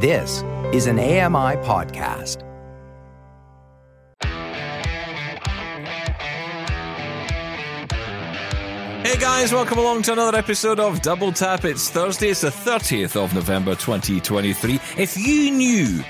[0.00, 2.44] This is an AMI podcast.
[9.04, 11.64] Hey guys, welcome along to another episode of Double Tap.
[11.64, 14.74] It's Thursday, it's the 30th of November 2023.
[14.96, 16.04] If you knew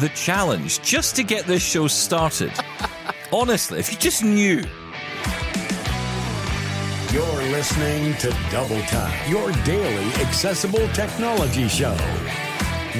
[0.00, 2.52] the challenge just to get this show started,
[3.32, 4.62] honestly, if you just knew.
[7.10, 11.96] You're listening to Double Tap, your daily accessible technology show.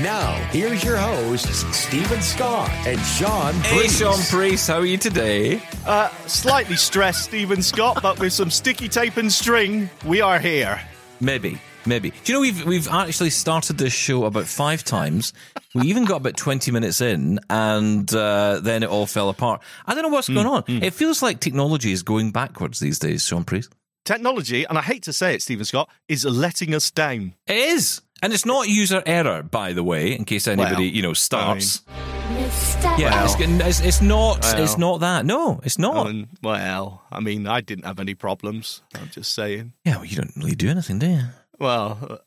[0.03, 4.01] Now, here's your hosts, Steven Scott and Shaun Hey Preece.
[4.01, 5.63] Shaun Preece, how are you today?
[5.87, 10.81] Uh, slightly stressed, Steven Scott, but with some sticky tape and string, we are here.
[11.21, 12.11] Maybe, maybe.
[12.11, 15.33] Do you know we've we've actually started this show about five times.
[15.77, 19.63] We even got about twenty minutes in, and uh, then it all fell apart.
[19.87, 20.65] I don't know what's going on.
[20.67, 23.69] It feels like technology is going backwards these days, Shaun Preece.
[24.05, 27.35] Technology, and I hate to say it, Stephen Scott, is letting us down.
[27.47, 28.01] It is.
[28.25, 31.83] And it's not user error, by the way, in case anybody, Well, you know, starts.
[32.31, 32.99] Mr.
[32.99, 33.37] yeah, Well.
[33.39, 34.43] it's, it's, it's not.
[34.43, 34.63] Well.
[34.63, 35.27] It's not that.
[35.27, 36.07] No, it's not.
[36.07, 38.81] And, well, I mean, I didn't have any problems.
[38.95, 39.75] I'm just saying.
[39.85, 41.21] yeah, well, you don't really do anything, do you?
[41.61, 42.19] Well,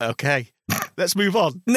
[0.00, 0.48] uh, okay.
[0.96, 1.62] Let's move on.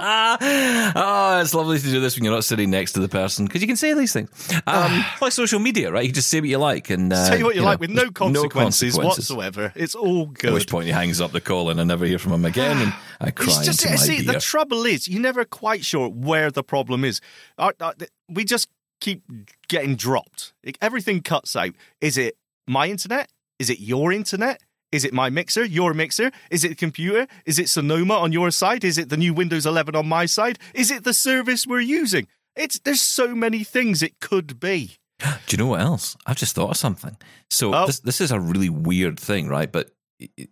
[0.96, 3.60] oh, it's lovely to do this when you're not sitting next to the person because
[3.60, 4.30] you can say these things.
[4.66, 6.04] Um, like social media, right?
[6.04, 8.10] You just say what you like and uh, Say what you, know, like with no
[8.10, 9.30] consequences, consequences.
[9.30, 9.72] whatsoever.
[9.74, 10.48] It's all good.
[10.48, 12.78] At which point he hangs up the call and I never hear from him again,
[12.78, 14.34] and I cry It's just into my see beer.
[14.34, 17.20] the trouble is you're never quite sure where the problem is.
[17.58, 17.92] Uh, uh,
[18.28, 18.68] We just
[19.00, 19.22] keep
[19.68, 20.52] getting dropped.
[20.64, 21.70] Like, Everything cuts out.
[22.00, 23.30] Is it my internet?
[23.58, 24.62] Is it your internet?
[24.90, 26.30] Is it my mixer, your mixer?
[26.50, 27.26] Is it the computer?
[27.44, 28.84] Is it Sonoma on your side?
[28.84, 30.58] Is it the new Windows 11 on my side?
[30.74, 32.26] Is it the service we're using?
[32.56, 34.96] It's there's so many things it could be.
[35.20, 36.16] Do you know what else?
[36.26, 37.16] I've just thought of something.
[37.50, 37.86] So Oh.
[37.86, 39.70] this this is a really weird thing, right?
[39.70, 39.90] But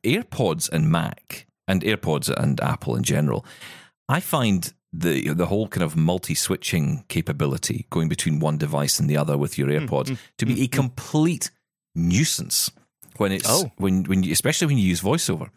[0.04, 3.44] AirPods and Mac and AirPods and Apple in general,
[4.08, 9.08] I find the the whole kind of multi switching capability going between one device and
[9.10, 10.70] the other with your Hmm, AirPods hmm, to be hmm, a hmm.
[10.72, 11.50] complete
[11.94, 12.70] nuisance
[13.18, 13.70] when it's Oh.
[13.76, 15.50] when when you, especially when you use voiceover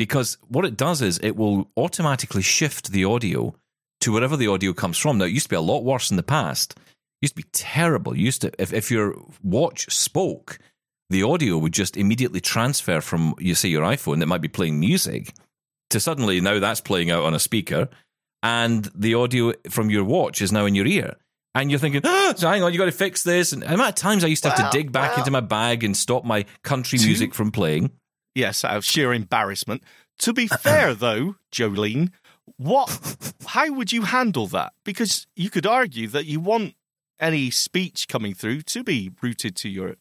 [0.00, 3.54] because what it does is it will automatically shift the audio
[4.00, 5.18] to wherever the audio comes from.
[5.18, 6.72] Now, it used to be a lot worse in the past.
[6.72, 8.14] It used to be terrible.
[8.14, 10.58] It used to if if your watch spoke,
[11.10, 14.80] the audio would just immediately transfer from you say your iPhone that might be playing
[14.80, 15.34] music
[15.90, 17.88] to suddenly now that's playing out on a speaker,
[18.42, 21.16] and the audio from your watch is now in your ear.
[21.54, 23.52] And you're thinking, oh, so hang on, you got to fix this.
[23.52, 25.18] And the amount of times I used to have to dig back well.
[25.20, 27.90] into my bag and stop my country Do- music from playing.
[28.34, 29.82] Yes, out of sheer embarrassment.
[30.20, 32.10] To be fair, though, Jolene,
[32.56, 33.34] what?
[33.46, 34.72] How would you handle that?
[34.84, 36.74] Because you could argue that you want
[37.18, 39.96] any speech coming through to be routed to your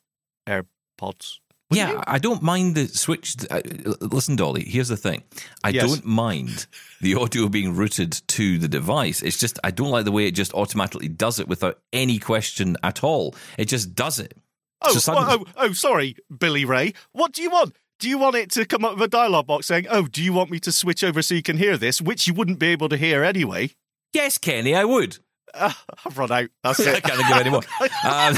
[0.48, 1.40] AirPods.
[1.72, 2.03] Yeah, you?
[2.07, 3.35] I don't mind the switch.
[3.50, 3.62] Uh,
[4.02, 5.24] listen, Dolly, here's the thing.
[5.63, 5.85] I Yes.
[5.88, 6.66] don't mind
[7.00, 9.22] the audio being routed to the device.
[9.22, 12.75] It's just, I don't like the way it just automatically does it without any question
[12.81, 13.35] at all.
[13.58, 14.34] It just does it.
[14.81, 16.94] Oh, So suddenly- oh, oh, oh, sorry, Billy Ray.
[17.12, 17.75] What do you want?
[18.00, 20.31] Do you want it to come up with a dialogue box saying, "Oh, do you
[20.31, 22.88] want me to switch over so you can hear this?" Which you wouldn't be able
[22.88, 23.72] to hear anyway.
[24.13, 25.18] Yes, Kenny, I would.
[25.53, 25.74] Uh,
[26.06, 26.50] I've run out.
[26.63, 27.62] That's I can't think of any more.
[28.09, 28.38] Um,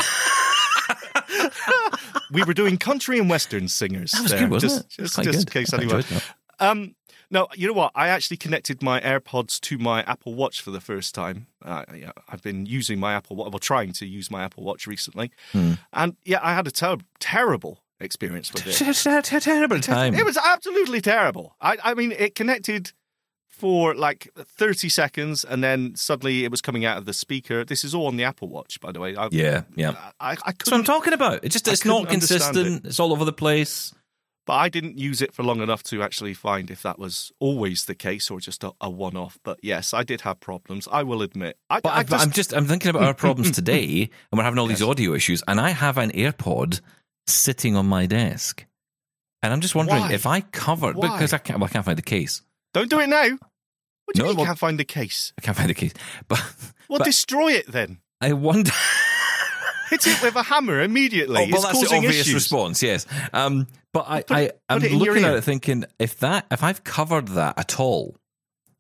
[2.32, 4.12] we were doing country and western singers.
[4.12, 5.02] that was there, good, wasn't just, it?
[5.02, 5.52] Was Just, quite just in good.
[5.54, 6.04] case I anyone.
[6.60, 6.96] Um,
[7.30, 7.92] no, you know what?
[7.96, 11.48] I actually connected my AirPods to my Apple Watch for the first time.
[11.64, 14.86] Uh, yeah, I've been using my Apple Watch, well, trying to use my Apple Watch
[14.86, 15.74] recently, Hmm.
[15.94, 19.42] and yeah, I had a ter- terrible experience with it.
[19.42, 20.14] Terrible time.
[20.14, 21.56] It was absolutely terrible.
[21.62, 22.92] I, I mean, it connected
[23.62, 27.64] for like 30 seconds, and then suddenly it was coming out of the speaker.
[27.64, 29.16] This is all on the Apple Watch, by the way.
[29.16, 29.92] I, Yeah, yeah.
[30.20, 31.44] I, I That's what I'm talking about.
[31.46, 32.86] It just it's not consistent.
[32.88, 33.94] It's all over the place.
[34.48, 37.86] but I didn't use it for long enough to actually find if that was always
[37.86, 39.38] the case or just a, a one-off.
[39.44, 40.88] But yes, I did have problems.
[40.92, 41.56] I will admit.
[41.70, 44.66] I, But I I'm just I'm thinking about our problems today, and we're having all
[44.66, 46.82] these audio issues, and I have an AirPod
[47.28, 48.66] sitting on my desk,
[49.44, 50.14] and I'm just wondering Why?
[50.14, 51.14] if I covered Why?
[51.14, 52.42] because I can't well, I can't find the case.
[52.74, 53.38] don't do it now.
[54.12, 55.34] What do you No, mean well- you can't find the case?
[55.38, 55.94] I can't find the case,
[56.28, 56.40] but
[56.90, 58.00] Well, but destroy it then.
[58.20, 58.72] I wonder.
[59.90, 61.36] Hit it with a hammer immediately.
[61.36, 62.34] Oh, well, it's that's the causing obvious issues.
[62.34, 62.82] response.
[62.84, 65.86] Yes, um, but I, Put- I I'm put it in your looking at it thinking
[66.00, 68.16] if that if I've covered that at all,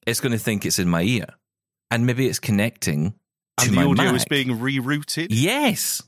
[0.08, 1.26] it's going to think it's in my ear,
[1.90, 3.12] and maybe it's connecting
[3.58, 4.16] to And the my audio Mac.
[4.16, 5.28] is being rerouted.
[5.32, 6.02] Yes,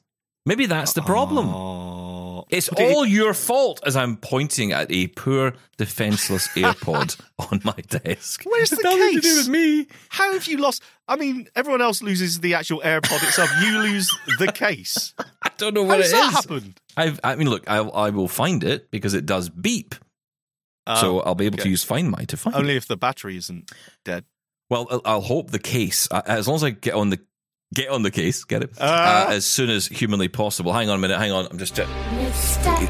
[0.45, 1.49] maybe that's the problem.
[1.49, 2.12] Oh.
[2.49, 7.19] It's But it- all your fault as I'm pointing at a poor, defenseless AirPod
[7.51, 8.43] on my desk.
[8.45, 9.37] Where's It's the nothing to do case?
[9.37, 9.87] with me.
[10.09, 10.81] How have you lost?
[11.07, 13.49] I mean, everyone else loses the actual AirPod itself.
[13.61, 15.13] You lose the case.
[15.43, 16.33] I don't know How what does it that is.
[16.35, 16.75] happen?
[16.95, 19.95] I've, I mean, look, I, I will find it because it does beep.
[20.87, 22.55] so Oh, I'll be able to use Find My to find.
[22.55, 22.59] it.
[22.59, 23.71] Only if the battery isn't
[24.05, 24.25] dead.
[24.69, 27.19] Well, I'll- I'll hope the case, uh, as long as I get on the
[27.73, 29.27] get on the case, get it Ah.
[29.27, 30.71] uh, as soon as humanly possible.
[30.73, 31.47] Hang on a minute, hang on.
[31.51, 31.87] I'm just check-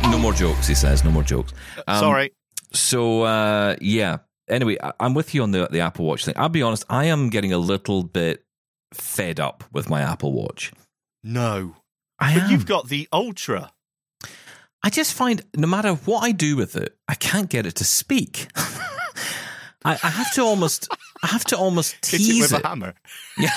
[0.03, 0.68] no more jokes.
[0.68, 1.53] He says no more jokes.
[1.88, 2.33] Um, Sorry.
[2.74, 4.18] So uh, yeah.
[4.50, 6.35] Anyway, I- I'm with you on the the Apple Watch thing.
[6.38, 6.85] I'll be honest.
[6.89, 8.44] I am getting a little bit
[8.94, 10.71] fed up with my Apple Watch.
[11.24, 11.75] No.
[12.19, 12.51] I But am.
[12.51, 13.71] you've got the Ultra.
[14.85, 17.85] I just find no matter what I do with it, I can't get it to
[17.85, 18.47] speak.
[19.85, 20.88] I, I have to almost,
[21.24, 22.63] I have to almost tease it with it.
[22.63, 22.94] a hammer.
[23.38, 23.50] Yeah.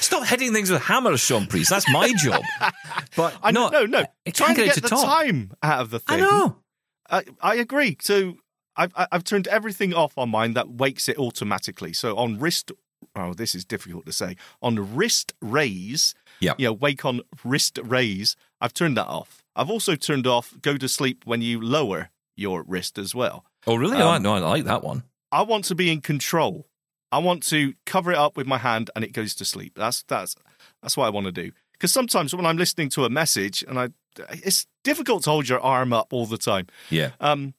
[0.00, 1.70] Stop hitting things with hammers, Shaun Preece.
[1.70, 2.42] That's my job.
[3.16, 4.04] But I no, no, no.
[4.26, 5.04] I Try can't and get it the to talk.
[5.04, 6.16] time out of the thing.
[6.16, 6.56] I know.
[7.08, 7.96] I, I agree.
[8.00, 8.34] So
[8.76, 11.92] I've I- I've turned everything off on mine that wakes it automatically.
[11.92, 12.72] So on wrist,
[13.14, 14.36] oh, this is difficult to say.
[14.62, 18.34] On wrist raise, yeah, you know, wake on wrist raise.
[18.60, 19.44] I've turned that off.
[19.54, 23.44] I've also turned off go to sleep when you lower your wrist as well.
[23.66, 23.96] Oh, really?
[23.98, 25.04] Um, oh, no, I like that one.
[25.34, 26.68] I want to be in control.
[27.10, 29.72] I want to cover it up with my hand and it goes to sleep.
[29.74, 30.36] That's that's
[30.80, 31.50] that's what I want to do.
[31.72, 33.88] Because sometimes when I'm listening to a message and I,
[34.30, 36.68] it's difficult to hold your arm up all the time.
[36.88, 37.10] Yeah.
[37.20, 37.54] Um,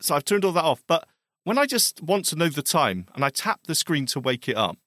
[0.00, 0.82] so I've turned all that off.
[0.86, 1.06] But
[1.44, 4.48] when I just want to know the time and I tap the screen to wake
[4.48, 4.78] it up,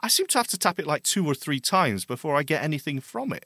[0.00, 2.62] I seem to have to tap it like two or three times before I get
[2.62, 3.44] anything from it.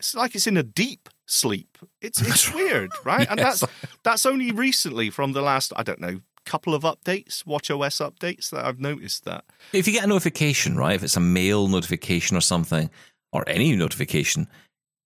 [0.00, 1.76] It's like it's in a deep sleep.
[2.00, 3.28] It's it's weird, right?
[3.30, 3.62] And that's
[4.02, 8.50] that's only recently from the last I don't know couple of updates, Watch OS updates
[8.50, 9.44] that I've noticed that.
[9.72, 12.90] If you get a notification, right, if it's a mail notification or something,
[13.32, 14.48] or any notification,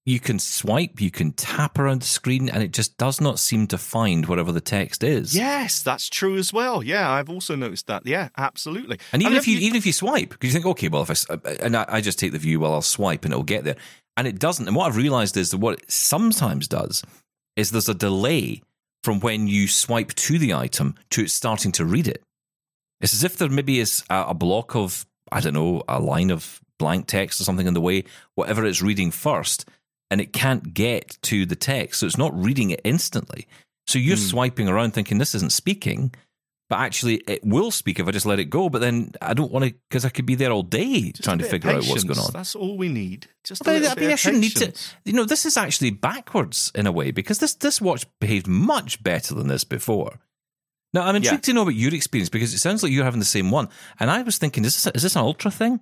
[0.08, 3.66] you can swipe, you can tap around the screen, and it just does not seem
[3.66, 5.36] to find whatever the text is.
[5.36, 6.82] Yes, that's true as well.
[6.82, 8.06] Yeah, I've also noticed that.
[8.06, 8.98] Yeah, absolutely.
[9.12, 11.10] And even And if you, even if you swipe, because you think, okay, well, if
[11.30, 13.64] I uh, and I, I just take the view, well, I'll swipe and it'll get
[13.64, 13.76] there,
[14.16, 14.66] and it doesn't.
[14.66, 17.02] And what I've realised is that what it sometimes does
[17.56, 18.62] is there's a delay
[19.08, 22.22] from when you swipe to the item to it starting to read it.
[23.00, 26.60] It's as if there maybe is a, block of I don't know a line of
[26.78, 29.66] blank text or something in the way, whatever it's reading first,
[30.10, 33.48] and it can't get to the text, so it's not reading it instantly.
[33.86, 34.24] So you're Hmm.
[34.24, 36.12] swiping around thinking this isn't speaking,
[36.68, 38.68] but actually it will speak if I just let it go.
[38.68, 41.38] But then I don't want to because I could be there all day Just trying
[41.38, 42.32] to figure out what's going on.
[42.32, 43.26] That's all we need.
[43.44, 44.72] Just a But I, little I bit mean, I shouldn't need to.
[45.04, 49.02] You know, this is actually backwards in a way because this this watch behaved much
[49.02, 50.20] better than this before.
[50.94, 53.26] Now I'm intrigued to know about your experience because it sounds like you're having the
[53.26, 53.68] same one.
[54.00, 55.80] And I was thinking, is this is this an ultra thing?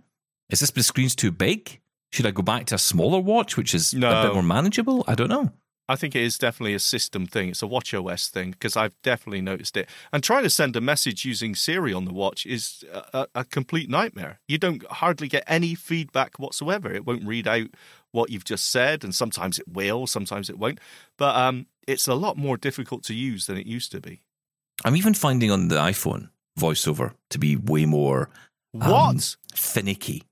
[0.51, 1.81] Is this the screen's too big?
[2.13, 5.05] Should I go back to a smaller watch, which is a bit more manageable?
[5.09, 5.51] I don't know.
[5.89, 7.51] I think it is definitely a system thing.
[7.51, 9.89] It's a Watch OS thing because I've definitely noticed it.
[10.13, 13.45] And trying to send a message using Siri on the watch is a, a, a
[13.45, 14.41] complete nightmare.
[14.49, 16.93] You don't hardly get any feedback whatsoever.
[16.93, 17.69] It won't read out
[18.11, 20.81] what you've just said, and sometimes it will, sometimes it won't.
[21.19, 24.23] But um, it's a lot more difficult to use than it used to be.
[24.85, 28.31] I'm even finding on the iPhone voiceover to be way more
[28.81, 29.37] um, What?
[29.55, 30.23] finicky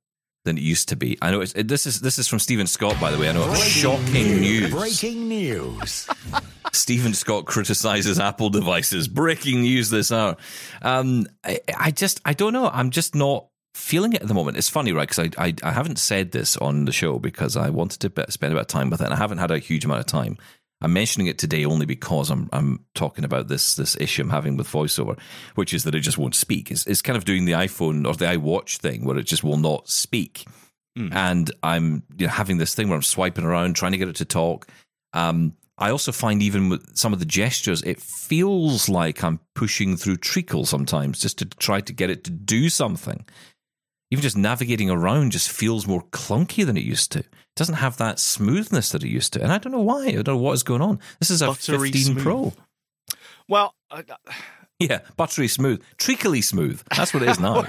[0.44, 1.18] than it used to be.
[1.22, 3.28] I know it's, it, this is this is from Steven Scott, by the way.
[3.28, 4.70] I know it's shocking news.
[4.70, 6.08] Breaking news.
[6.72, 9.08] Steven Scott criticizes Apple devices.
[9.08, 10.36] Breaking news this hour.
[10.82, 12.68] Um, I, I just, I don't know.
[12.68, 14.56] I'm just not feeling it at the moment.
[14.56, 15.08] It's funny, right?
[15.08, 18.52] Because I, I, I haven't said this on the show because I wanted to spend
[18.52, 20.36] a bit of time with it, and I haven't had a huge amount of time.
[20.84, 24.56] I'm mentioning it today only because I'm I'm talking about this this issue I'm having
[24.56, 25.18] with voiceover,
[25.54, 26.70] which is that it just won't speak.
[26.70, 29.56] It's, it's kind of doing the iPhone or the iWatch thing where it just will
[29.56, 30.44] not speak
[31.12, 34.16] and I'm you know, having this thing where I'm swiping around trying to get it
[34.16, 34.68] to talk.
[35.12, 39.96] Um, I also find even with some of the gestures, it feels like I'm pushing
[39.96, 43.24] through treacle sometimes just to try to get it to do something.
[44.14, 47.18] Even just navigating around just feels more clunky than it used to.
[47.18, 50.06] It doesn't have that smoothness that it used to, and I don't know why.
[50.06, 51.00] I don't know what is going on.
[51.18, 52.22] This is a Buttery 15 smooth.
[52.22, 52.52] Pro.
[53.48, 54.04] Well, I,
[54.78, 56.80] Yeah, buttery smooth, treacly smooth.
[56.96, 57.66] That's what it is now.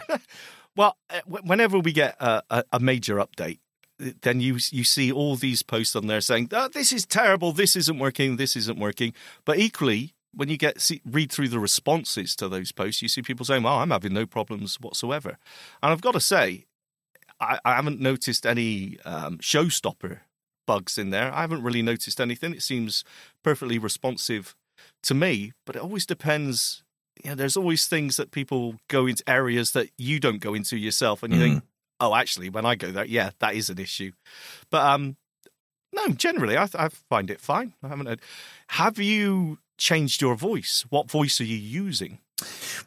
[0.75, 3.57] Well, uh, whenever we get a, a, a major update,
[3.97, 7.53] then you you see all these posts on there saying, oh, "This is terrible.
[7.53, 8.35] This isn't working.
[8.35, 9.13] This isn't working."
[9.45, 13.21] But equally, when you get see, read through the responses to those posts, you see
[13.21, 15.37] people saying, "Well, I'm having no problems whatsoever."
[15.81, 16.65] And I've got to say,
[17.39, 20.19] I, I haven't noticed any um, showstopper
[20.65, 21.33] bugs in there.
[21.33, 22.53] I haven't really noticed anything.
[22.53, 23.03] It seems
[23.43, 24.55] perfectly responsive
[25.03, 26.83] to me, but it always depends.
[27.23, 30.77] You know, there's always things that people go into areas that you don't go into
[30.77, 31.63] yourself, and you think,
[31.99, 34.11] "Oh, actually, when I go there, yeah, that is an issue."
[34.69, 35.15] But um,
[35.93, 37.73] no, generally, I, I find it fine.
[37.81, 38.07] I haven't.
[38.07, 38.21] Had,
[38.69, 40.85] have you changed your voice?
[40.89, 42.19] What voice are you using?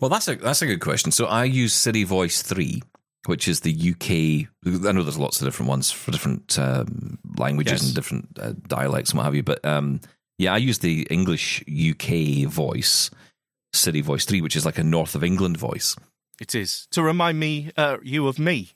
[0.00, 1.10] Well, that's a that's a good question.
[1.12, 2.82] So I use Siri Voice three,
[3.26, 4.48] which is the UK.
[4.86, 7.82] I know there's lots of different ones for different um, languages Yes.
[7.86, 9.42] and different uh, dialects and what have you.
[9.42, 10.00] But um,
[10.38, 13.10] yeah, I use the English UK voice,
[13.72, 15.96] Siri Voice 3, which is like a North of England voice.
[16.40, 18.70] It is to remind me, uh, you of me.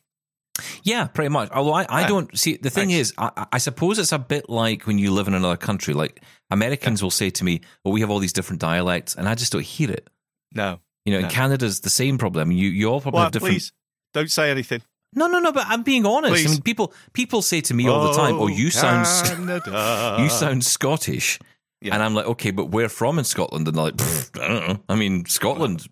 [0.85, 1.51] Yeah, pretty much.
[1.51, 2.09] Although I, I Yeah.
[2.09, 2.99] don't see the thing Nice.
[2.99, 5.95] is, I, I suppose it's a bit like when you live in another country.
[5.95, 9.35] Like Americans will say to me, "Well, we have all these different dialects," and I
[9.35, 10.09] just don't hear it.
[10.55, 10.81] No.
[11.05, 11.31] You know, in No.
[11.31, 12.53] Canada's the same problem.
[12.53, 13.55] You you all probably Well, have different.
[13.55, 13.73] please
[14.15, 14.83] don't say anything.
[15.15, 15.53] No, no, no.
[15.53, 16.33] But I'm being honest.
[16.35, 16.47] Please.
[16.47, 19.07] I mean, people people say to me all the time, "Oh, you sound
[20.23, 21.39] you sound Scottish,"
[21.81, 21.95] Yeah.
[21.95, 24.01] and I'm like, "Okay, but where from in Scotland?" And they're like,
[24.41, 24.79] "I don't know.
[24.89, 25.87] I mean, Scotland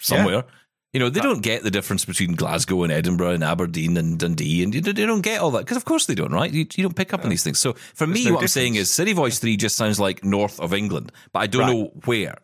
[0.00, 0.44] somewhere."
[0.96, 4.62] You know, they don't get the difference between Glasgow and Edinburgh and Aberdeen and Dundee,
[4.62, 6.50] and you- they don't get all that because, of course, they don't, right?
[6.50, 7.58] You, you don't pick up on these things.
[7.58, 10.58] So, for me, no what I'm saying is, Siri Voice Three just sounds like north
[10.58, 11.70] of England, but I don't Right.
[11.76, 12.38] know where.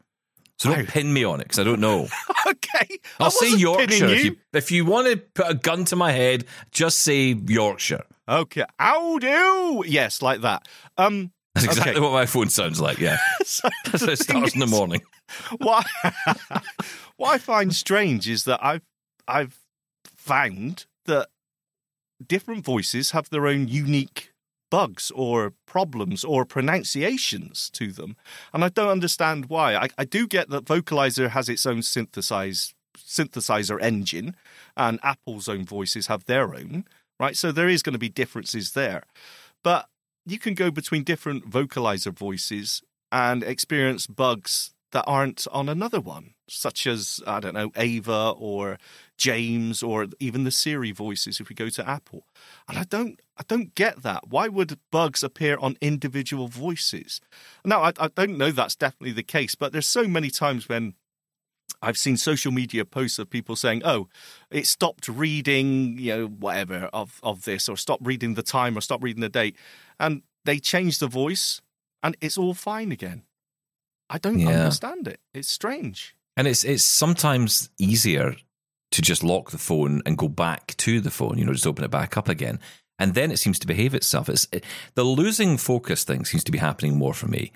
[0.58, 2.08] So don't pin me on it because I don't know.
[2.46, 2.98] okay.
[3.18, 3.86] I'll say Yorkshire.
[3.86, 7.32] pinning If you, if you want to put a gun to my head, just say
[7.46, 8.04] Yorkshire.
[8.28, 8.64] Okay.
[8.78, 9.82] How do?
[9.86, 10.68] Yes, like that.
[10.98, 12.00] Um, That's exactly Okay.
[12.00, 12.98] what my phone sounds like.
[12.98, 15.00] Yeah, so that's how it starts in the morning.
[15.58, 15.86] What,
[17.22, 18.82] what I find strange is that I've
[19.28, 19.60] I've
[20.04, 21.28] found that
[22.26, 24.32] different voices have their own unique
[24.72, 28.16] bugs or problems or pronunciations to them,
[28.52, 29.76] and I don't understand why.
[29.76, 34.34] I, I do get that Vocalizer has its own synthesize synthesizer engine,
[34.76, 36.86] and Apple's own voices have their own,
[37.20, 37.36] right?
[37.36, 39.04] So there is going to be differences there,
[39.62, 39.86] but
[40.26, 46.34] you can go between different vocalizer voices and experience bugs that aren't on another one,
[46.48, 48.78] such as I don't know Ava or
[49.18, 52.26] James or even the Siri voices if we go to Apple.
[52.68, 54.28] And I don't I don't get that.
[54.28, 57.20] Why would bugs appear on individual voices?
[57.64, 60.94] Now I, I don't know that's definitely the case, but there's so many times when
[61.80, 64.08] I've seen social media posts of people saying, "Oh,
[64.50, 68.80] it stopped reading, you know, whatever of of this, or stopped reading the time, or
[68.80, 69.56] stopped reading the date,"
[69.98, 71.60] and they change the voice,
[72.02, 73.22] and it's all fine again.
[74.14, 74.50] I don't Yeah.
[74.64, 75.20] understand it.
[75.32, 76.14] It's strange.
[76.36, 78.36] And it's it's sometimes easier
[78.90, 81.38] to just lock the phone and go back to the phone.
[81.38, 82.58] You know, just open it back up again,
[82.98, 84.28] and then it seems to behave itself.
[84.28, 84.64] It's it,
[84.94, 87.52] the losing focus thing seems to be happening more for me.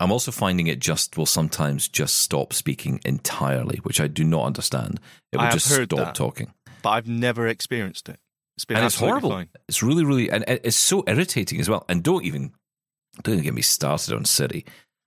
[0.00, 4.44] I'm also finding it just will sometimes just stop speaking entirely, which I do not
[4.44, 5.00] understand.
[5.32, 6.14] It will just stop that.
[6.14, 6.52] talking.
[6.82, 8.18] But I've never experienced it.
[8.56, 9.30] It's been and it's horrible.
[9.30, 9.48] fine.
[9.68, 11.84] It's really, really, and it's so irritating as well.
[11.88, 12.52] And don't even,
[13.22, 14.64] don't even get me started on Siri.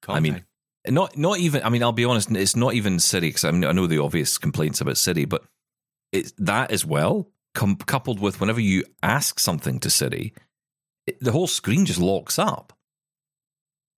[0.08, 0.46] I mean.
[0.88, 1.63] Not, not even.
[1.63, 2.31] I mean, I'll be honest.
[2.31, 5.43] It's not even Siri because I mean, I know the obvious complaints about Siri, but
[6.12, 10.33] it's that as well, com- coupled with whenever you ask something to Siri,
[11.05, 12.74] it, the whole screen just locks up.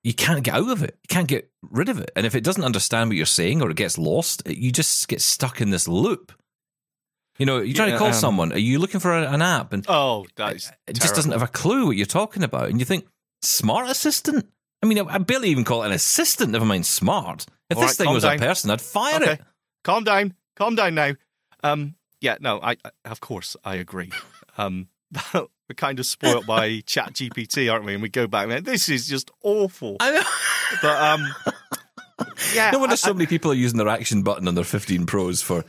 [0.03, 0.97] You can't get out of it.
[1.03, 2.09] You can't get rid of it.
[2.15, 5.07] And if it doesn't understand what you're saying or it gets lost, it, you just
[5.07, 6.31] get stuck in this loop.
[7.37, 8.51] You know, you try to call um, someone.
[8.51, 9.73] Are you looking for a, an app?
[9.73, 12.69] And oh, that is it just doesn't have a clue what you're talking about.
[12.69, 13.07] And you think,
[13.41, 14.47] smart assistant?
[14.83, 17.45] I mean, I barely even call it an assistant, never mind smart.
[17.69, 18.35] If All this right, thing was down.
[18.35, 19.31] a person, I'd fire Okay.
[19.33, 19.41] it.
[19.83, 20.33] Calm down.
[20.55, 21.13] Calm down now.
[21.63, 24.11] Um, yeah, no, I, I of course I agree.
[24.57, 24.87] Um,
[25.33, 27.93] we're kind of spoilt by Chat GPT, aren't we?
[27.93, 29.97] And we go back, man, this is just awful.
[29.99, 30.23] I know.
[30.81, 31.27] But um,
[32.55, 35.05] yeah, no wonder I- so many people are using their action button on their 15
[35.05, 35.63] Pros for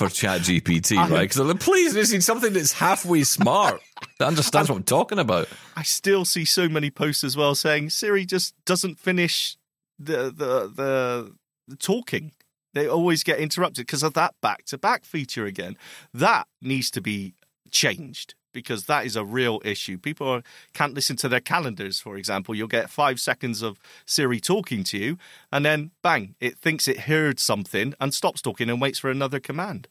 [0.00, 1.28] for Chat GPT, I- right?
[1.28, 3.82] Because please, this is something that's halfway smart
[4.18, 5.46] that understands what I'm talking about.
[5.76, 9.58] I still see so many posts as well saying Siri just doesn't finish
[9.98, 11.34] the the the,
[11.68, 12.32] the talking.
[12.72, 15.76] They always get interrupted because of that back to back feature again.
[16.14, 17.34] That needs to be
[17.70, 19.98] changed because that is a real issue.
[19.98, 20.42] People are,
[20.74, 22.54] can't listen to their calendars, for example.
[22.54, 25.18] You'll get five seconds of Siri talking to you,
[25.52, 29.40] and then bang, it thinks it heard something and stops talking and waits for another
[29.40, 29.88] command.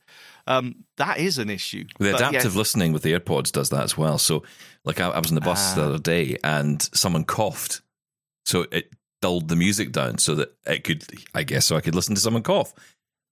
[0.47, 1.85] Um, that is an issue.
[1.99, 4.17] The But yeah, adaptive listening with the AirPods does that as well.
[4.17, 4.43] So,
[4.85, 5.87] like, I, I was in the bus the Ah.
[5.89, 7.81] other day and someone coughed.
[8.45, 11.03] So it dulled the music down so that it could,
[11.35, 12.73] I guess, so I could listen to someone cough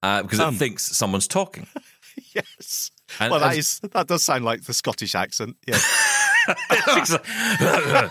[0.03, 0.53] uh, because Um.
[0.53, 1.65] it thinks someone's talking.
[2.35, 2.91] yes.
[3.19, 5.55] And well, that as- is that does sound like the Scottish accent.
[5.67, 5.79] Yeah.
[6.69, 8.09] yeah,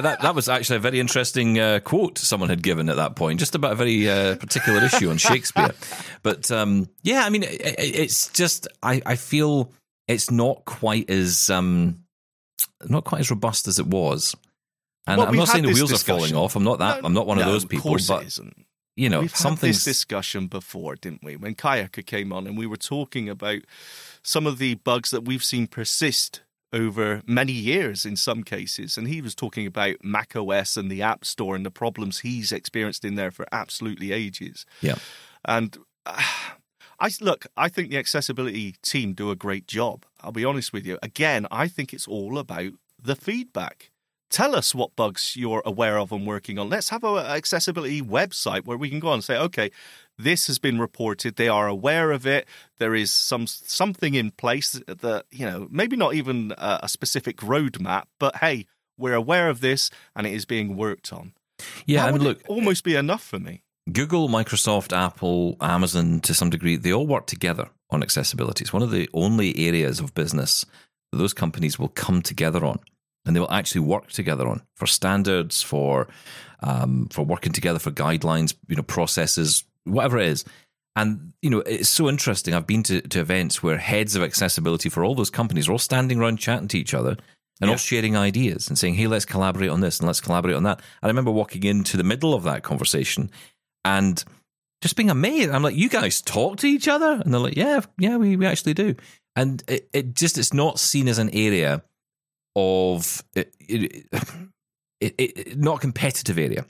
[0.00, 3.38] that, that was actually a very interesting uh, quote someone had given at that point,
[3.38, 5.70] just about a very uh, particular issue on Shakespeare.
[6.22, 9.72] But um, yeah, I mean, it, it- it's just I, I feel
[10.08, 12.02] it's not quite as um,
[12.88, 14.34] not quite as robust as it was.
[15.06, 16.56] And Well, I'm not saying the this wheels are falling off.
[16.56, 17.02] I'm not that.
[17.02, 17.90] No, I'm not one of those people.
[17.90, 18.66] course But it isn't.
[18.96, 21.36] you know, We've had this discussion before, didn't we?
[21.36, 23.60] When Kayaka came on, and we were talking about
[24.26, 26.42] some of the bugs that we've seen persist
[26.72, 31.00] over many years in some cases, and he was talking about Mac OS and the
[31.00, 34.66] App Store and the problems he's experienced in there for absolutely ages.
[34.80, 34.96] yeah.
[35.44, 36.20] And uh,
[36.98, 40.06] I look, I think the accessibility team do a great job.
[40.22, 40.98] I'll be honest with you.
[41.02, 43.90] Again, I think it's all about the feedback.
[44.30, 46.68] Tell us what bugs you're aware of and working on.
[46.68, 49.70] Let's have an accessibility website where we can go on and say, okay,
[50.18, 51.36] This has been reported.
[51.36, 52.46] They are aware of it.
[52.78, 57.38] There is some something in place that you know, maybe not even a, a specific
[57.38, 58.66] roadmap, but hey,
[58.98, 61.32] we're aware of this and it is being worked on.
[61.86, 63.62] Yeah, That I mean, would look, almost be enough for me.
[63.92, 68.62] Google, Microsoft, Apple, Amazon, to some degree, they all work together on accessibility.
[68.64, 70.64] It's one of the only areas of business
[71.12, 72.80] that those companies will come together on,
[73.24, 76.08] and they will actually work together on for standards, for
[76.62, 80.44] um, for working together for guidelines, you know, processes, whatever it is.
[80.94, 82.54] And you know, it's so interesting.
[82.54, 85.78] I've been to, to events where heads of accessibility for all those companies are all
[85.78, 87.16] standing around chatting to each other
[87.60, 90.62] and all sharing ideas and saying, "Hey, let's collaborate on this and let's collaborate on
[90.64, 93.30] that." And I remember walking into the middle of that conversation
[93.84, 94.22] and
[94.82, 95.50] just being amazed.
[95.50, 98.46] I'm like, "You guys talk to each other?" And they're like, "Yeah, yeah, we, we
[98.46, 98.94] actually do."
[99.34, 101.82] And it, it just it's not seen as an area
[102.54, 104.06] of it, it,
[105.00, 106.64] it, it, not a competitive area.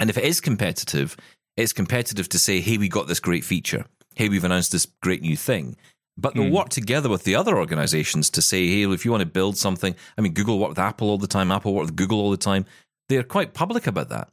[0.00, 1.16] And if it is competitive,
[1.62, 3.84] it's competitive to say, "Hey, we got this great feature.
[4.14, 5.76] Hey, we've announced this great new thing."
[6.20, 6.52] But they'll Hmm.
[6.52, 9.94] work together with the other organizations to say, hey, if you want to build something,
[10.16, 12.36] I mean, Google worked with Apple all the time, Apple worked with Google all the
[12.36, 12.66] time.
[13.08, 14.28] They're quite public about that.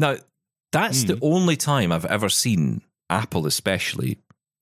[0.00, 0.16] Now,
[0.72, 4.18] that's the only time I've ever seen Apple, especially,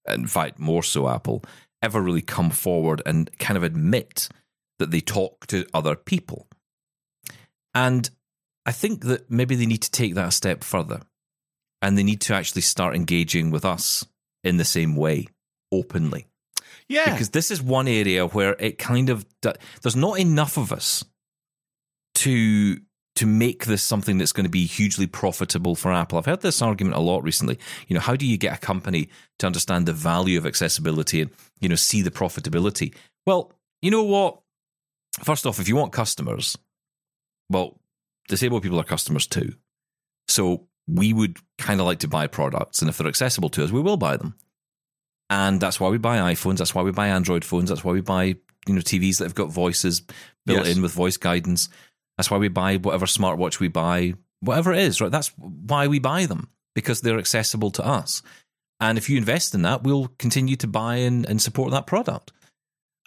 [0.07, 1.43] in fact, more so Apple,
[1.81, 4.29] ever really come forward and kind of admit
[4.79, 6.49] that they talk to other people.
[7.75, 8.11] And
[8.67, 11.01] I think that maybe they need to take that a step further
[11.83, 14.05] and they need to actually start engaging with us
[14.45, 15.27] in the same way,
[15.73, 16.27] openly
[16.89, 17.13] Yeah.
[17.13, 19.27] because this is one area where it kind of
[19.83, 21.05] there's not enough of us
[22.17, 22.81] to
[23.17, 26.19] to make this something that's going to be hugely profitable for Apple.
[26.19, 27.59] I've heard this argument a lot recently.
[27.89, 29.09] You know, how do you get a company
[29.41, 31.31] to understand the value of accessibility and
[31.61, 32.95] you know see the profitability?
[33.27, 34.41] Well, you know what?
[35.25, 36.57] First off, if you want customers,
[37.51, 37.81] well,
[38.29, 39.55] disabled people are customers too.
[40.29, 43.71] So we would kind of like to buy products, and if they're accessible to us,
[43.71, 44.35] we will buy them
[45.31, 46.57] and that's why we buy iPhones.
[46.59, 47.69] That's why we buy Android phones.
[47.69, 48.25] That's why we buy
[48.67, 50.01] you know TVs that have got voices
[50.47, 50.77] built Yes.
[50.77, 51.69] in with voice guidance.
[52.17, 55.01] That's why we buy whatever smartwatch we buy, whatever it is.
[55.01, 55.11] Right?
[55.11, 58.23] That's why we buy them because they're accessible to us.
[58.81, 62.33] And if you invest in that, we'll continue to buy and, and support that product.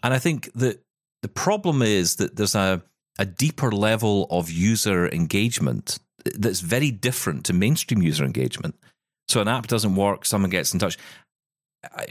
[0.03, 0.83] And I think that
[1.21, 2.83] the problem is that there's a
[3.19, 5.99] a deeper level of user engagement
[6.35, 8.75] that's very different to mainstream user engagement.
[9.27, 10.97] So an app doesn't work, someone gets in touch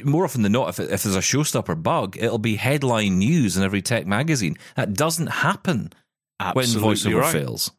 [0.04, 3.62] more often than not, if, if there's a showstopper bug, it'll be headline news in
[3.62, 4.56] every tech magazine.
[4.76, 5.92] That doesn't happen
[6.38, 7.32] when Absolutely voiceover right.
[7.32, 7.70] fails.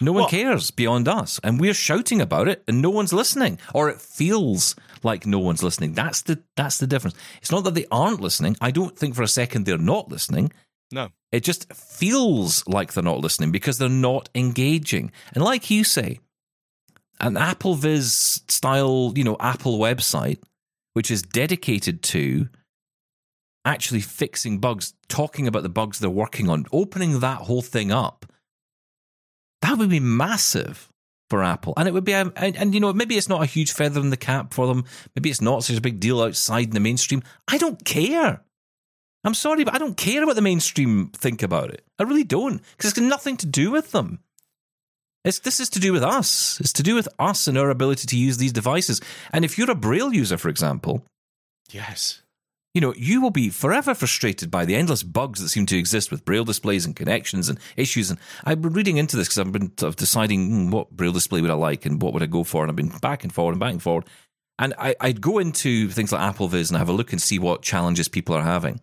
[0.00, 3.58] No one Well- cares beyond us, and we're shouting about it, and no one's listening,
[3.74, 5.92] or it feels like no one's listening.
[5.92, 7.16] That's the that's the difference.
[7.40, 8.56] It's not that they aren't listening.
[8.60, 10.52] I don't think for a second they're not listening.
[10.92, 11.08] No.
[11.30, 15.10] It just feels like they're not listening because they're not engaging.
[15.34, 16.20] And like you say,
[17.20, 20.42] an AppleVis style, you know, Apple website,
[20.92, 22.48] which is dedicated to
[23.64, 28.26] actually fixing bugs, talking about the bugs they're working on, opening that whole thing up,
[29.62, 30.90] that would be massive
[31.30, 31.72] for Apple.
[31.76, 34.00] And it would be, um, and, and you know, maybe it's not a huge feather
[34.00, 34.84] in the cap for them.
[35.16, 37.22] Maybe it's not such a big deal outside in the mainstream.
[37.48, 38.42] I don't care.
[39.24, 41.84] I'm sorry, but I don't care what the mainstream think about it.
[41.98, 44.18] I really don't, because it's got nothing to do with them.
[45.24, 46.58] It's, this is to do with us.
[46.58, 49.00] It's to do with us and our ability to use these devices.
[49.32, 51.04] And if you're a Braille user, for example,
[51.70, 52.22] Yes.
[52.74, 56.10] you know, you will be forever frustrated by the endless bugs that seem to exist
[56.10, 58.10] with Braille displays and connections and issues.
[58.10, 61.12] And I've been reading into this because I've been sort of deciding hmm, what Braille
[61.12, 62.62] display would I like and what would I go for.
[62.64, 64.06] And I've been back and forward and back and forward.
[64.58, 67.62] And I, I'd go into things like AppleVis and have a look and see what
[67.62, 68.80] challenges people are having.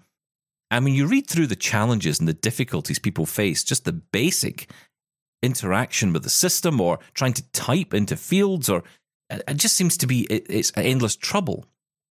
[0.72, 4.70] And when you read through the challenges and the difficulties people face, just the basic
[5.42, 8.84] interaction with the system or trying to type into fields, or
[9.30, 11.66] it it just seems to be it, it's endless trouble.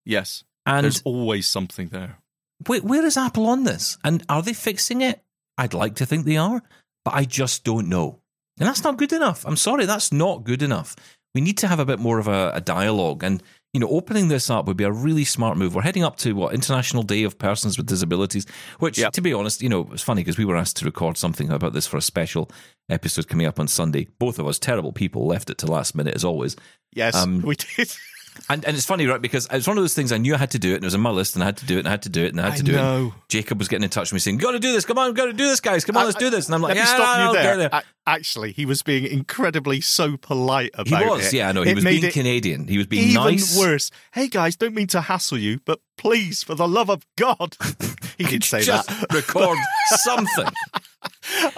[0.05, 0.44] Yes.
[0.66, 2.18] And There's always something there.
[2.66, 3.99] wait, where is Apple on this?
[4.05, 5.23] And are they fixing it?
[5.57, 6.62] I'd like to think they are,
[7.05, 8.21] but I just don't know.
[8.59, 9.44] And that's not good enough.
[9.47, 10.97] I'm sorry, that's not good enough.
[11.35, 13.23] We need to have a bit more of a, a dialogue.
[13.23, 13.42] And,
[13.74, 15.74] you know, opening this up would be a really smart move.
[15.74, 18.46] We're heading up to what, International Day of Persons with Disabilities,
[18.78, 19.12] which, Yep.
[19.12, 21.74] to be honest, you know, it's funny because we were asked to record something about
[21.74, 22.50] this for a special
[22.88, 24.09] episode coming up on Sunday.
[24.18, 26.57] Both of us, terrible people, left it to last minute as always.
[26.94, 27.92] Yes, Um, we did.
[28.48, 29.20] And, and it's funny, right?
[29.20, 30.87] Because it's one of those things I knew I had to do it, and it
[30.87, 32.24] was on my list, and I had to do it, and I had to do
[32.24, 32.77] it, and I had to I do it.
[32.77, 33.14] know.
[33.29, 34.85] Jacob was getting in touch with me saying, "Got to do this!
[34.85, 35.85] Come on, got to do this, guys!
[35.85, 37.57] Come on, let's do this!" And I'm like, Let "Yeah, me stop I'll you there.
[37.68, 41.11] there." Actually, he was being incredibly so polite He about it.
[41.11, 41.62] was, yeah, I know.
[41.62, 42.66] He It was being it Canadian.
[42.66, 43.59] He was being even nice.
[43.59, 43.90] worse.
[44.12, 47.57] Hey guys, don't mean to hassle you, but please, for the love of God,
[48.18, 49.12] he did say Just that.
[49.12, 49.59] record
[49.96, 50.46] something.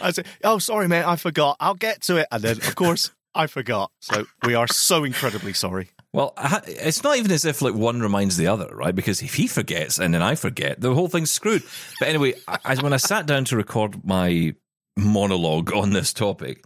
[0.02, 1.56] I said, "Oh, sorry, mate, I forgot.
[1.60, 3.92] I'll get to it." And then, of course, I forgot.
[4.00, 5.90] So we are so incredibly sorry.
[6.12, 6.34] Well,
[6.66, 8.94] it's not even as if like one reminds the other, right?
[8.94, 11.62] Because if he forgets and then I forget, the whole thing's screwed.
[12.00, 14.54] But anyway, I, I- when I sat down to record my
[14.96, 16.64] monologue on this topic,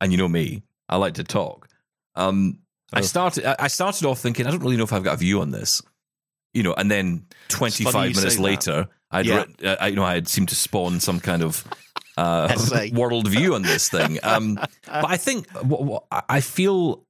[0.00, 1.68] and you know me, I like to talk.
[2.16, 2.58] Um,
[2.92, 3.02] I Oh.
[3.02, 3.44] started.
[3.46, 5.50] I- I started off thinking I don't really know if I've got a view on
[5.52, 5.80] this,
[6.52, 6.74] you know.
[6.74, 9.36] And then twenty five minutes later, I'd Yeah.
[9.44, 11.64] writ- uh, I, you know I had seemed to spawn some kind of
[12.16, 12.52] uh,
[12.92, 14.18] world view on this thing.
[14.24, 14.54] Um,
[14.86, 17.06] but I think what, what, I I feel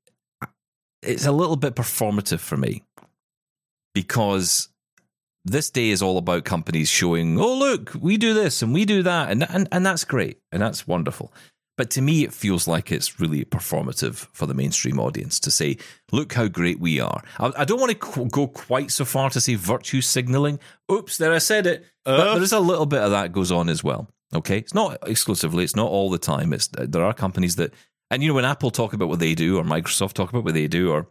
[1.03, 2.83] it's a little bit performative for me
[3.95, 4.69] because
[5.45, 9.03] this day is all about companies showing, oh look, we do this and we do
[9.03, 11.33] that, and and and that's great and that's wonderful.
[11.79, 15.79] But to me, it feels like it's really performative for the mainstream audience to say,
[16.13, 17.23] look how great we are.
[17.41, 20.61] I, I don't want to qu- go quite so far to say virtue signaling.
[20.93, 21.87] Oops, there I said it.
[22.05, 22.35] but Uh.
[22.35, 24.07] there is a little bit of that goes on as well.
[24.35, 26.53] Okay, it's not exclusively, it's not all the time.
[26.53, 27.73] It's there are companies that,
[28.13, 30.55] and you know, when Apple talk about what they do, or Microsoft talk about what
[30.55, 31.09] they do, or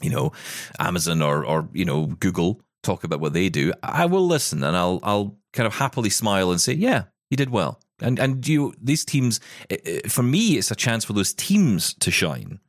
[0.00, 0.32] you know,
[0.78, 4.76] Amazon or or you know, Google talk about what they do, I will listen and
[4.76, 7.80] I'll I'll kind of happily smile and say, yeah, you did well.
[8.00, 11.94] And and you these teams, i- i- for me, it's a chance for those teams
[11.94, 12.60] to shine.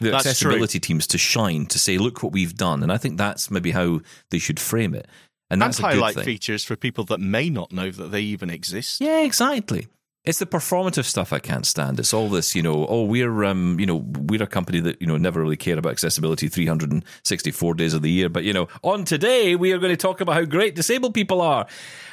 [0.00, 3.18] The That's accessibility teams to shine to say, look what we've done, and I think
[3.18, 5.06] that's maybe how they should frame it.
[5.50, 8.22] And And that's a good highlight features for people that may not know that they
[8.22, 9.00] even exist.
[9.00, 9.86] Yeah, exactly.
[10.26, 12.00] It's the performative stuff I can't stand.
[12.00, 15.06] It's all this, you know, oh, we're, um, you know, we're a company that, you
[15.06, 18.28] know, never really care about accessibility 364 days of the year.
[18.28, 21.40] But, you know, on today, we are going to talk about how great disabled people
[21.40, 21.66] are.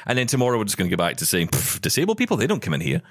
[0.06, 1.48] And then tomorrow, we're just going to go back to saying,
[1.80, 3.02] disabled people, they don't come in here.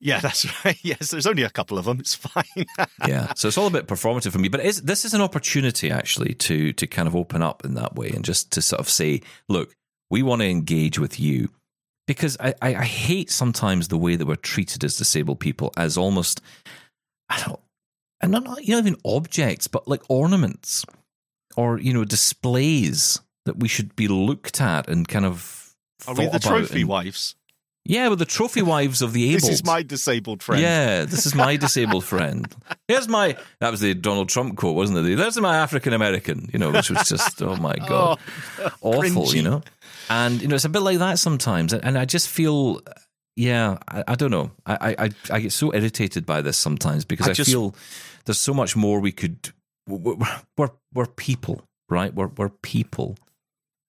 [0.00, 0.78] Yeah, that's right.
[0.82, 1.98] Yes, there's only a couple of them.
[1.98, 2.66] It's fine.
[3.08, 3.32] yeah.
[3.34, 4.48] So it's all a bit performative for me.
[4.48, 7.94] But it's, this is an opportunity, actually, to, to kind of open up in that
[7.94, 9.74] way and just to sort of say, look,
[10.10, 11.48] we want to engage with you
[12.08, 15.96] because I, I, I hate sometimes the way that we're treated as disabled people as
[15.96, 16.40] almost
[17.28, 17.60] I don't
[18.20, 20.84] and not you know even objects, but like ornaments
[21.56, 25.74] or you know displays that we should be looked at and kind of
[26.08, 27.36] Are we the trophy and- wives?
[27.84, 29.40] Yeah, with the trophy wives of the able.
[29.48, 30.60] This is my disabled friend.
[30.60, 32.46] Yeah, this is my disabled friend.
[32.86, 33.34] Here's my.
[33.60, 35.16] That was the Donald Trump quote, wasn't it?
[35.16, 36.50] There's my African American.
[36.52, 38.18] You know, which was just oh my god,
[38.58, 39.24] oh, awful.
[39.24, 39.36] cringy.
[39.36, 39.62] You know,
[40.10, 42.80] and you know it's a bit like that sometimes, and I just feel.
[43.36, 44.50] Yeah, I, I don't know.
[44.66, 47.74] I, I I get so irritated by this sometimes because I I, just- feel
[48.24, 49.50] there's so much more we could.
[49.86, 50.16] We're
[50.56, 52.12] we're, we're people, right?
[52.12, 53.16] We're we're people,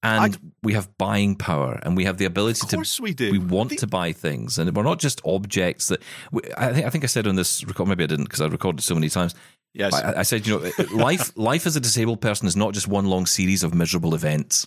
[0.03, 3.31] and we have buying power, and we have the ability Of to course we do.
[3.33, 6.03] we want The- to buy things, and we're not just objects that.
[6.31, 7.89] We, I think I think I said on this record.
[7.89, 9.35] Maybe I didn't because I recorded so many times.
[9.75, 9.95] Yes.
[9.95, 13.07] I, I said, you know, life life as a disabled person is not just one
[13.07, 14.67] long series of miserable events.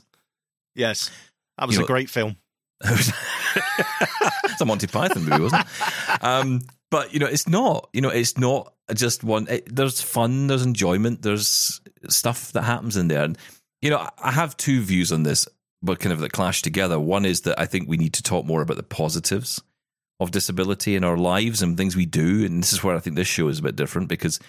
[0.75, 1.11] yes.
[1.57, 2.35] That was You a know- great film.
[2.83, 6.23] it's a Monty Python movie, wasn't it?
[6.23, 7.89] Um, but you know, it's not.
[7.93, 9.47] You know, it's not just one.
[9.49, 13.23] It, there's fun, there's enjoyment, there's stuff that happens in there.
[13.23, 13.37] And
[13.81, 15.47] you know, I- I have two views on this,
[15.81, 16.99] but kind of that clash together.
[16.99, 19.61] One is that I think we need to talk more about the positives
[20.19, 22.45] of disability in our lives and things we do.
[22.45, 24.39] And this is where I think this show is a bit different because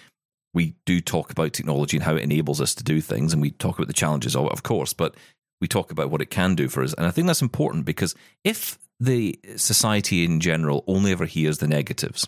[0.53, 3.51] we do talk about technology and how it enables us to do things, and we
[3.51, 5.15] talk about the challenges of it, of course, but
[5.63, 6.93] we talk about what it can do for us.
[6.93, 11.69] And I think that's important because if the society in general only ever hears the
[11.69, 12.27] negatives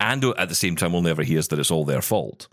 [0.00, 2.48] and at the same time only ever hears that it's all their fault,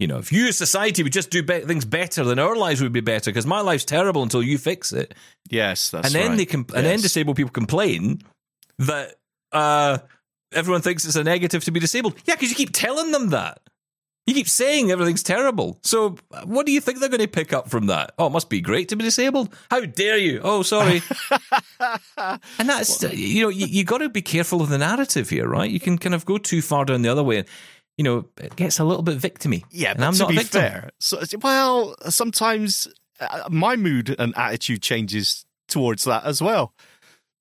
[0.00, 2.82] you know, if you as society would just do be- things better, then our lives
[2.82, 5.14] would be better because my life's terrible until you fix it.
[5.48, 6.38] Yes, that's and then right.
[6.38, 8.20] they com- and then disabled people complain
[8.80, 9.14] that
[9.52, 9.98] uh,
[10.52, 12.16] everyone thinks it's a negative to be disabled.
[12.24, 13.60] Yeah, because you keep telling them that.
[14.26, 15.80] You keep saying everything's terrible.
[15.82, 18.12] So, what do you think they're going to pick up from that?
[18.18, 19.52] Oh, it must be great to be disabled.
[19.68, 20.40] How dare you?
[20.44, 21.02] Oh, sorry.
[22.58, 25.68] and that's you know you, you got to be careful of the narrative here, right?
[25.68, 27.48] You can kind of go too far down the other way, and
[27.96, 29.64] you know it gets a little bit victimy.
[29.72, 32.86] Yeah, and but I'm to not be fair, so, well, sometimes
[33.18, 36.74] uh, my mood and attitude changes towards that as well.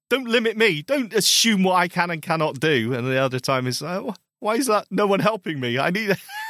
[0.09, 0.81] Don't limit me.
[0.81, 2.93] Don't assume what I can and cannot do.
[2.93, 5.77] And the other time is, wh- why is that no one helping me?
[5.79, 6.17] I need.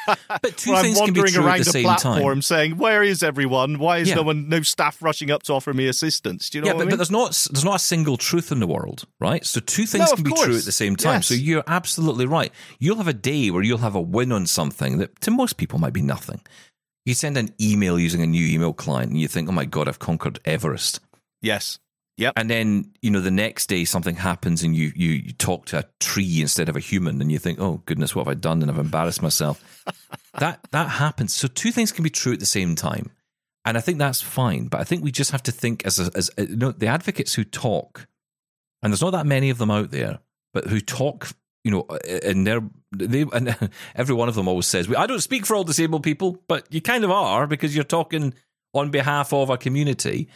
[0.42, 2.22] But two When I'm things can be wandering true at around the a same platform
[2.38, 2.42] time.
[2.42, 3.80] saying, "Where is everyone?
[3.80, 4.16] Why is Yeah.
[4.16, 6.78] no one, no staff rushing up to offer me assistance?" Do you know yeah, what
[6.80, 6.90] but, I mean?
[6.92, 9.46] but there's not there's not a single truth in the world, right?
[9.46, 11.16] So two things No, can be true at the same time.
[11.20, 11.28] Yes.
[11.28, 12.52] So you're absolutely right.
[12.80, 15.80] You'll have a day where you'll have a win on something that to most people
[15.80, 16.42] might be nothing.
[17.06, 19.88] You send an email using a new email client, and you think, "Oh my god,
[19.88, 21.00] I've conquered Everest."
[21.42, 21.80] yes.
[22.22, 22.34] Yep.
[22.36, 25.80] And then you know the next day something happens, and you you, you talk to
[25.80, 28.62] a tree instead of a human, and you think, "Oh goodness, what have I done?"
[28.62, 29.84] And I've embarrassed myself.
[30.38, 31.34] that that happens.
[31.34, 33.10] So two things can be true at the same time,
[33.66, 34.68] and I think that's fine.
[34.68, 36.86] But I think we just have to think as a, as uh, you know the
[36.86, 38.08] advocates who talk,
[38.84, 40.20] and there's not that many of them out there,
[40.54, 41.28] but who talk
[41.64, 41.88] you know,
[42.24, 45.64] and they're they and every one of them always says, "I don't speak for all
[45.64, 48.36] disabled people," but you kind of are because you're talking
[48.76, 50.30] on behalf of a community.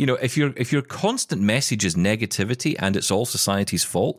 [0.00, 4.18] You know, if your if your constant message is negativity and it's all society's fault,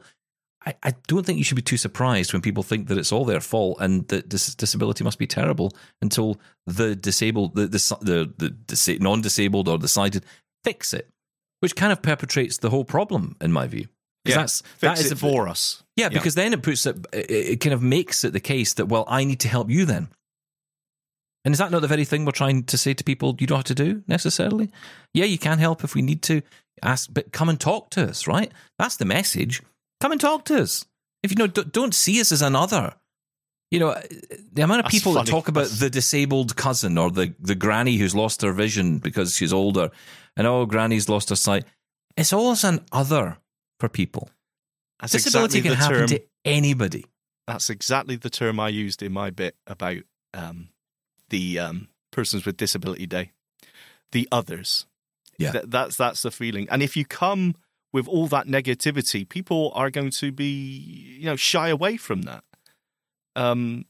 [0.63, 3.25] I, I don't think you should be too surprised when people think that it's all
[3.25, 8.33] their fault and that this disability must be terrible until the disabled, the the the,
[8.37, 10.23] the disa- non-disabled or decided
[10.63, 11.09] fix it,
[11.61, 13.87] which kind of perpetrates the whole problem in my view.
[14.23, 15.81] Yeah, that's that is it a- for us.
[15.95, 19.05] yeah, because then it puts it it kind of makes it the case that well,
[19.07, 20.09] I need to help you then.
[21.43, 23.35] And is that not the very thing we're trying to say to people?
[23.39, 24.69] You don't have to do necessarily.
[25.13, 26.41] Yeah, you can help if we need to
[26.83, 28.27] ask, but come and talk to us.
[28.27, 28.51] Right?
[28.77, 29.61] That's the message.
[29.99, 30.85] Come and talk to us.
[31.23, 32.93] If you know, don't see us as another.
[33.69, 33.95] You know,
[34.51, 37.95] the amount of people that talk about That's- the disabled cousin or the the granny
[37.95, 39.91] who's lost her vision because she's older,
[40.35, 41.63] and oh, granny's lost her sight.
[42.17, 43.37] It's always an other
[43.79, 44.29] for people.
[44.99, 46.07] That's Disability exactly can happen term.
[46.09, 47.05] to anybody.
[47.47, 49.97] That's exactly the term I used in my bit about
[50.33, 50.67] um,
[51.31, 53.31] the um, persons with disability day.
[54.11, 54.85] The others.
[55.37, 55.51] Yeah.
[55.51, 56.67] Th- that's that's the feeling.
[56.69, 57.55] And if you come
[57.91, 62.43] with all that negativity, people are going to be you know shy away from that.
[63.35, 63.85] Um,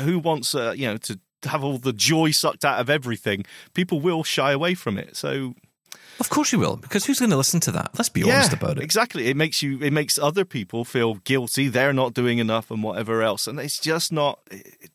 [0.00, 3.44] who wants uh, you know to have all the joy sucked out of everything?
[3.74, 5.16] People will shy away from it.
[5.16, 5.54] So
[6.18, 7.90] Of course you will, because who's going to listen to that?
[7.98, 8.82] Let's be honest about it.
[8.82, 9.26] Exactly.
[9.28, 13.22] It makes you it makes other people feel guilty, they're not doing enough and whatever
[13.22, 13.46] else.
[13.46, 14.38] And it's just not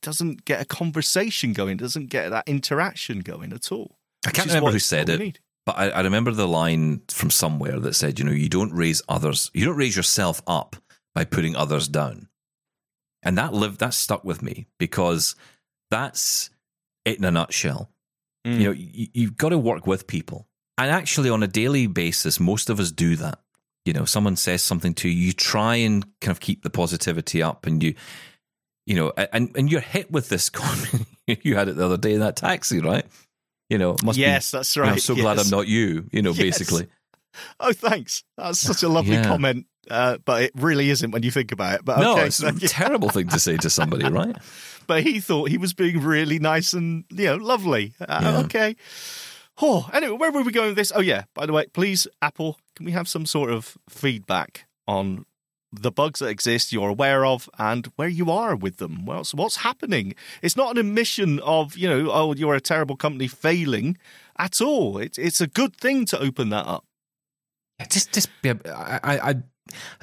[0.01, 3.97] doesn't get a conversation going, doesn't get that interaction going at all.
[4.25, 5.39] I can't remember who said it, need.
[5.65, 9.01] but I, I remember the line from somewhere that said, you know, you don't raise
[9.09, 10.75] others, you don't raise yourself up
[11.13, 12.27] by putting others down.
[13.23, 15.35] And that lived, that stuck with me because
[15.91, 16.49] that's
[17.05, 17.91] it in a nutshell.
[18.45, 18.57] Mm.
[18.57, 20.47] You know, you, you've got to work with people.
[20.77, 23.39] And actually, on a daily basis, most of us do that.
[23.85, 27.41] You know, someone says something to you, you try and kind of keep the positivity
[27.41, 27.95] up, and you,
[28.85, 30.49] you know, and and you're hit with this.
[30.61, 31.05] comment.
[31.27, 33.05] you had it the other day in that taxi, right?
[33.69, 34.93] You know, must be Yes, that's you know, right.
[34.93, 35.39] I'm so glad.
[35.39, 36.37] I'm not you, you know, Yes.
[36.39, 36.87] basically.
[37.59, 38.23] Oh, thanks.
[38.37, 39.23] That's such a lovely Yeah.
[39.27, 39.65] comment.
[39.89, 41.85] Uh, but it really isn't when you think about it.
[41.85, 44.35] But No, okay, it's a terrible thing to say to somebody, right?
[44.87, 47.93] but he thought he was being really nice and you know lovely.
[47.99, 48.37] Uh, Yeah.
[48.45, 48.75] Okay.
[49.61, 50.91] Oh, anyway, where were we going with this?
[50.95, 51.23] Oh yeah.
[51.33, 55.25] By the way, please, Apple, can we have some sort of feedback on
[55.73, 59.05] the bugs that exist you're aware of and where you are with them?
[59.05, 60.13] What's what's happening?
[60.41, 63.97] It's not an admission of you know oh you're a terrible company failing
[64.37, 64.97] at all.
[64.97, 66.85] It's it's a good thing to open that up.
[67.89, 68.49] Just, just be.
[68.49, 69.43] A, I, I, I-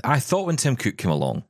[0.03, 1.45] I thought when Tim Cook came along,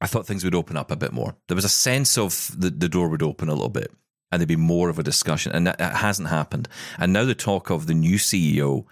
[0.00, 1.36] I thought things would open up a bit more.
[1.46, 3.92] There was a sense of the, the door would open a little bit,
[4.32, 6.68] and there'd be more of a discussion, and that, that hasn't happened.
[6.98, 8.86] And now the talk of the new CEO,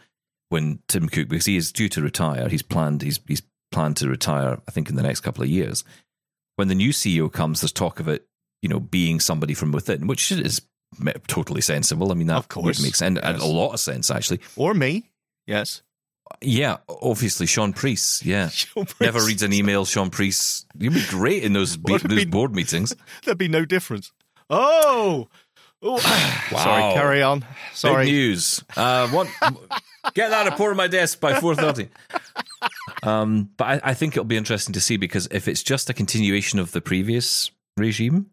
[0.51, 4.09] when Tim Cook, because he is due to retire, he's planned, he's he's planned to
[4.09, 5.85] retire, I think, in the next couple of years.
[6.57, 8.27] When the new CEO comes, there's talk of it,
[8.63, 10.61] you know, being somebody from within, which is
[11.27, 12.11] totally sensible.
[12.11, 12.65] I mean, that Of course.
[12.79, 13.43] would make sense, and Yes.
[13.43, 14.41] a lot of sense actually.
[14.57, 15.11] Or me,
[15.47, 15.83] yes.
[16.43, 18.23] Yeah, obviously Shaun Preece.
[18.25, 18.51] Yeah,
[19.01, 19.85] never reads an email.
[19.85, 22.95] Shaun Preece, you'd be great in those be- those been- board meetings.
[23.25, 24.13] There'd be no difference.
[24.51, 25.29] Oh,
[25.83, 25.99] oh.
[26.51, 26.95] sorry.
[26.95, 27.45] Carry on.
[27.75, 28.07] Sorry.
[28.07, 28.65] Big news.
[28.77, 29.29] Uh, what?
[30.15, 31.89] get that report on my desk by four thirty.
[33.03, 35.95] Um, but I, I think it'll be interesting to see because if it's just a
[35.95, 38.31] continuation of the previous regime,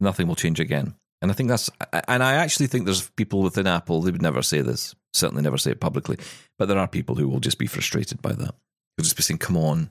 [0.00, 0.94] nothing will change again.
[1.22, 1.68] And I think that's,
[2.08, 5.58] and I actually think there's people within Apple, they would never say this, certainly never
[5.58, 6.16] say it publicly,
[6.58, 8.54] but there are people who will just be frustrated by that.
[8.96, 9.90] They'll just be saying, come on,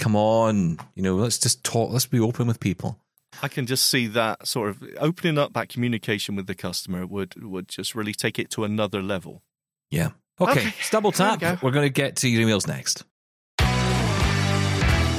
[0.00, 2.98] come on, you know, let's just talk, let's be open with people.
[3.42, 7.42] I can just see that sort of opening up that communication with the customer would
[7.42, 9.42] would just really take it to another level.
[9.90, 10.10] Yeah.
[10.40, 11.60] Okay, Okay, it's double there we tap.
[11.60, 11.66] go.
[11.66, 13.04] We're going to get to your emails next.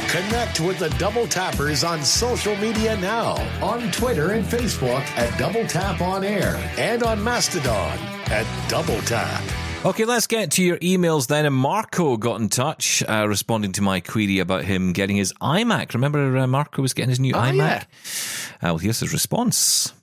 [0.09, 5.67] Connect with the Double Tappers on social media now on Twitter and Facebook at Double
[5.67, 7.95] Tap On Air and on Mastodon
[8.31, 9.43] at Double Tap.
[9.85, 11.45] Okay, let's get to your emails then.
[11.45, 15.93] And Marco got in touch, uh, responding to my query about him getting his iMac.
[15.93, 17.55] Remember, uh, Marco was getting his new Oh, iMac.
[17.55, 17.83] yeah.
[18.61, 19.93] Uh, well, here's his response.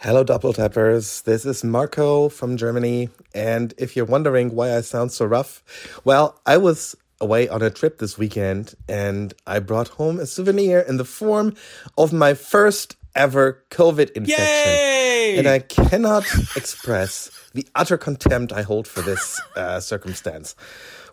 [0.00, 1.22] Hello, Double Tappers.
[1.22, 3.08] This is Marco from Germany.
[3.34, 5.62] And if you're wondering why I sound so rough,
[6.04, 10.80] well, I was away on a trip this weekend and I brought home a souvenir
[10.80, 11.54] in the form
[11.96, 14.44] of my first ever COVID infection.
[14.44, 15.38] Yay!
[15.38, 16.24] And I cannot
[16.56, 20.54] express the utter contempt I hold for this uh, circumstance.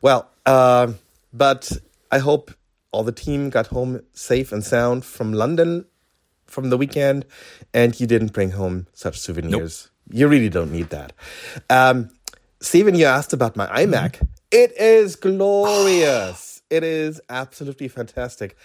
[0.02, 0.94] Well, uh,
[1.32, 1.72] but
[2.12, 2.52] I hope
[2.92, 5.86] all the team got home safe and sound from London
[6.46, 7.26] from the weekend
[7.74, 9.90] and you didn't bring home such souvenirs.
[10.12, 11.14] You really don't need that.
[11.70, 12.10] Um,
[12.60, 14.28] Steven, you asked about my iMac.
[14.52, 16.62] It is glorious.
[16.70, 18.56] it is absolutely fantastic.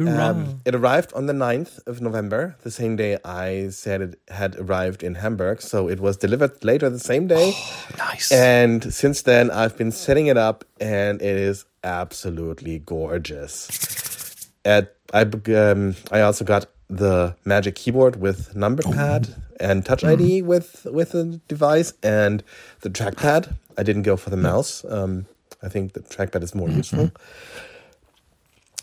[0.00, 4.56] Um, it arrived on the 9th of November, the same day I said it had
[4.56, 5.60] arrived in Hamburg.
[5.60, 7.56] So it was delivered later the same day.
[7.98, 8.30] Nice.
[8.30, 14.50] And since then, I've been setting it up, and it is absolutely gorgeous.
[14.64, 20.42] At I um, I also got the Magic Keyboard with number pad and Touch ID
[20.42, 22.44] with with the device, and
[22.82, 23.54] the trackpad.
[23.76, 24.84] I didn't go for the mouse.
[24.88, 25.26] Um,
[25.62, 27.10] I think the trackpad is more useful.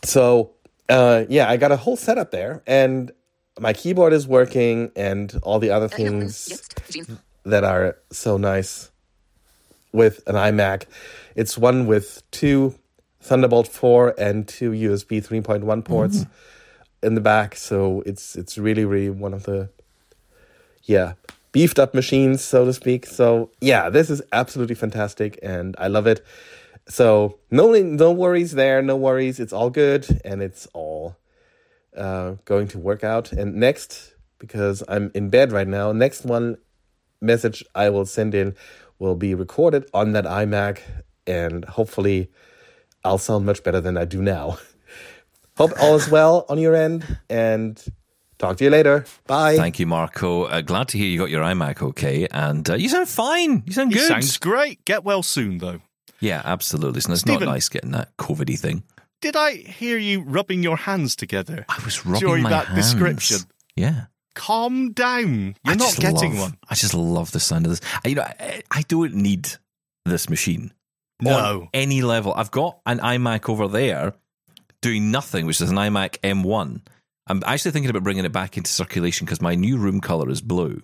[0.03, 0.54] So
[0.89, 3.11] uh, yeah, I got a whole setup there, and
[3.59, 6.61] my keyboard is working, and all the other things
[7.43, 8.91] that are so nice
[9.91, 10.85] with an iMac.
[11.35, 12.75] It's one with two
[13.21, 16.25] Thunderbolt 4 and two USB 3.1 ports
[17.01, 19.69] in the back, so it's it's really really one of the
[20.85, 21.13] yeah,
[21.51, 23.05] beefed up machines so to speak.
[23.05, 26.23] So, yeah, this is absolutely fantastic and I love it.
[26.87, 29.39] So, no no worries there, no worries.
[29.39, 31.17] It's all good and it's all
[31.97, 33.31] uh, going to work out.
[33.31, 36.57] And next, because I'm in bed right now, next one
[37.21, 38.55] message I will send in
[38.99, 40.79] will be recorded on that iMac,
[41.27, 42.29] and hopefully,
[43.03, 44.57] I'll sound much better than I do now.
[45.57, 47.81] Hope all is well on your end, and
[48.37, 49.05] talk to you later.
[49.27, 49.57] Bye.
[49.57, 50.43] Thank you, Marco.
[50.43, 53.63] Uh, glad to hear you got your iMac okay, and uh, you sound fine.
[53.65, 54.07] You sound It good.
[54.07, 54.85] sounds great.
[54.85, 55.81] Get well soon, though.
[56.25, 57.01] Yeah, absolutely.
[57.01, 58.83] So it's not nice getting that COVIDy thing.
[59.21, 61.65] Did I hear you rubbing your hands together?
[61.69, 62.93] I was rubbing During my that hands.
[62.93, 63.39] description.
[63.75, 64.05] Yeah.
[64.35, 65.55] Calm down.
[65.63, 66.57] You're I not getting love- one.
[66.69, 67.81] I just love the sound of this.
[68.03, 69.49] I- You know, I, I don't need
[70.05, 70.73] this machine.
[71.21, 71.61] No.
[71.61, 72.33] On any level.
[72.35, 74.13] I've got an iMac over there
[74.81, 76.81] doing nothing, which is an iMac M1.
[77.27, 80.41] I'm actually thinking about bringing it back into circulation because my new room color is
[80.41, 80.81] blue.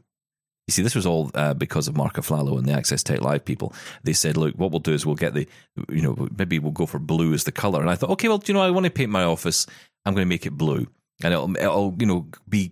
[0.71, 3.43] You see, this was all uh, because of Marc Aflalo and the Access Tech Live
[3.43, 3.73] people.
[4.05, 5.45] They said, look, what we'll do is we'll get the,
[5.89, 7.81] you know, maybe we'll go for blue as the color.
[7.81, 9.67] And I thought, okay, well, do you know, I want to paint my office.
[10.05, 10.87] I'm going to make it blue.
[11.21, 12.71] And it'll, it'll you know, be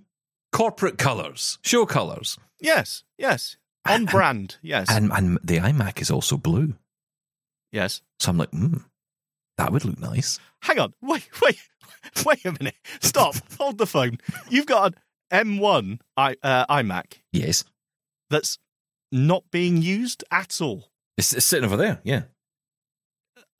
[0.53, 2.37] corporate colors, show colors.
[2.61, 3.57] Yes, yes.
[3.85, 4.55] On brand.
[4.61, 4.87] Yes.
[4.89, 6.75] And, and the iMac is also blue.
[7.73, 8.01] yes.
[8.19, 8.77] So I'm like, hmm,
[9.57, 10.39] that would look nice.
[10.61, 10.93] Hang on.
[11.01, 11.59] Wait, wait,
[12.25, 12.75] wait a minute.
[13.01, 13.35] Stop.
[13.59, 14.19] Hold the phone.
[14.49, 14.93] You've got
[15.31, 17.65] an M1 I, uh, iMac Yes.
[18.29, 18.57] That's
[19.11, 20.89] not being used at all.
[21.17, 21.99] It's, it's sitting over there.
[22.03, 22.23] Yeah.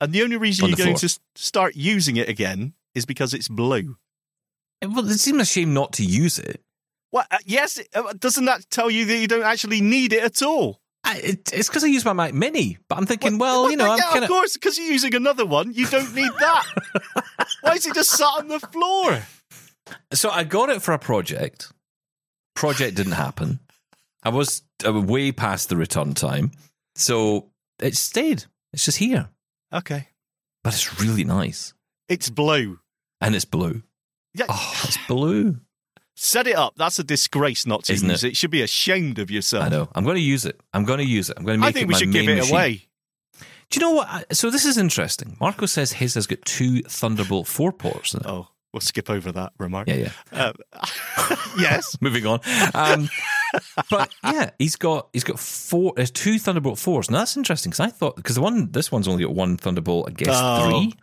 [0.00, 3.48] And the only reason On you're going to start using it again is because it's
[3.48, 3.96] blue.
[4.82, 6.62] Well, it seems a shame not to use it.
[7.10, 7.26] What?
[7.30, 7.80] Uh, yes.
[7.94, 10.80] Uh, doesn't that tell you that you don't actually need it at all?
[11.04, 13.90] I, it it's because I use my Mac Mini, but I'm thinking, well, you know,
[13.90, 15.72] I'm yeah, kind of course, because you're using another one.
[15.72, 16.64] You don't need that.
[17.62, 19.22] Why is it just sat on the floor?
[20.12, 21.72] So I got it for a project.
[22.54, 23.60] Project didn't happen.
[24.22, 26.52] I was uh, way past the return time,
[26.94, 28.44] so it stayed.
[28.72, 29.28] It's just here,
[29.72, 30.08] Okay.
[30.62, 31.74] but it's really nice,
[32.08, 32.78] It's blue.
[33.20, 33.82] and it's blue.
[34.34, 34.46] Yeah.
[34.48, 35.56] Oh, it's blue.
[36.14, 36.74] Set it up.
[36.76, 38.28] That's a disgrace not to Isn't use it?
[38.28, 38.36] it?
[38.36, 39.64] should be ashamed of yourself.
[39.64, 39.88] I know.
[39.94, 40.60] I'm going to use it.
[40.74, 41.36] I'm going to use it.
[41.38, 42.54] I'm going to make I think it we my should give it machine.
[42.54, 42.86] away.
[43.70, 44.36] Do you know what?
[44.36, 45.36] So this is interesting.
[45.40, 48.12] Marco says his has got two Thunderbolt four ports.
[48.14, 48.26] In it.
[48.26, 49.88] Oh, we'll skip over that remark.
[49.88, 50.52] Yeah, yeah.
[50.78, 51.96] Uh, yes.
[52.02, 52.40] Moving on.
[52.74, 53.08] Um,
[53.90, 55.92] but yeah, he's got he's got four.
[55.96, 57.10] There's two Thunderbolt fours.
[57.10, 60.08] Now that's interesting because I thought because the one this one's only got one Thunderbolt.
[60.08, 60.68] I guess Oh.
[60.70, 60.94] three.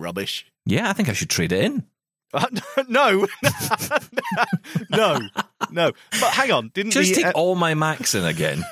[0.00, 0.46] Rubbish.
[0.66, 1.84] Yeah, I think I should trade it in.
[2.34, 2.46] Uh,
[2.88, 3.26] no.
[4.90, 5.20] no.
[5.70, 5.92] No.
[6.20, 6.70] But hang on.
[6.74, 8.62] Didn't Just the, take uh, all my Macs in again.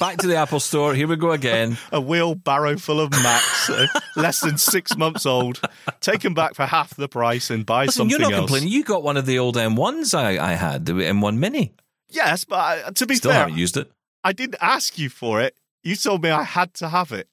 [0.00, 0.92] Back to the Apple Store.
[0.94, 1.78] Here we go again.
[1.92, 5.60] a wheelbarrow full of Macs, uh, less than six months old,
[6.00, 8.40] take them back for half the price and buy Listen, something you're not else.
[8.40, 8.70] complaining.
[8.70, 11.74] You got one of the old M1s I, I had, the M1 Mini.
[12.14, 13.90] Yes, but to be Still fair, haven't used it.
[14.22, 15.54] I didn't ask you for it.
[15.82, 17.28] You told me I had to have it.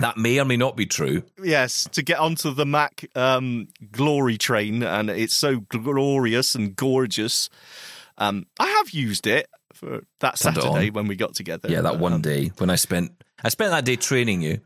[0.00, 1.24] That may or may not be true.
[1.42, 7.48] Yes, to get onto the Mac um, glory train, and it's so glorious and gorgeous.
[8.16, 11.68] Um, I have used it for that Turned Saturday when we got together.
[11.68, 13.10] Yeah, that one Um, day when I spent
[13.42, 14.60] I spent that day training you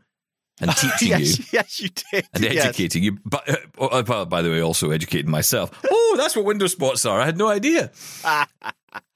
[0.63, 1.45] and teaching yes, you.
[1.51, 2.27] yes, you did.
[2.33, 2.65] and yes.
[2.65, 3.17] educating you.
[3.25, 3.49] But
[3.79, 5.71] uh, uh, by- the way, also educating myself.
[5.89, 7.19] Oh, that's what window spots are.
[7.19, 7.91] I had no idea.
[8.23, 8.47] that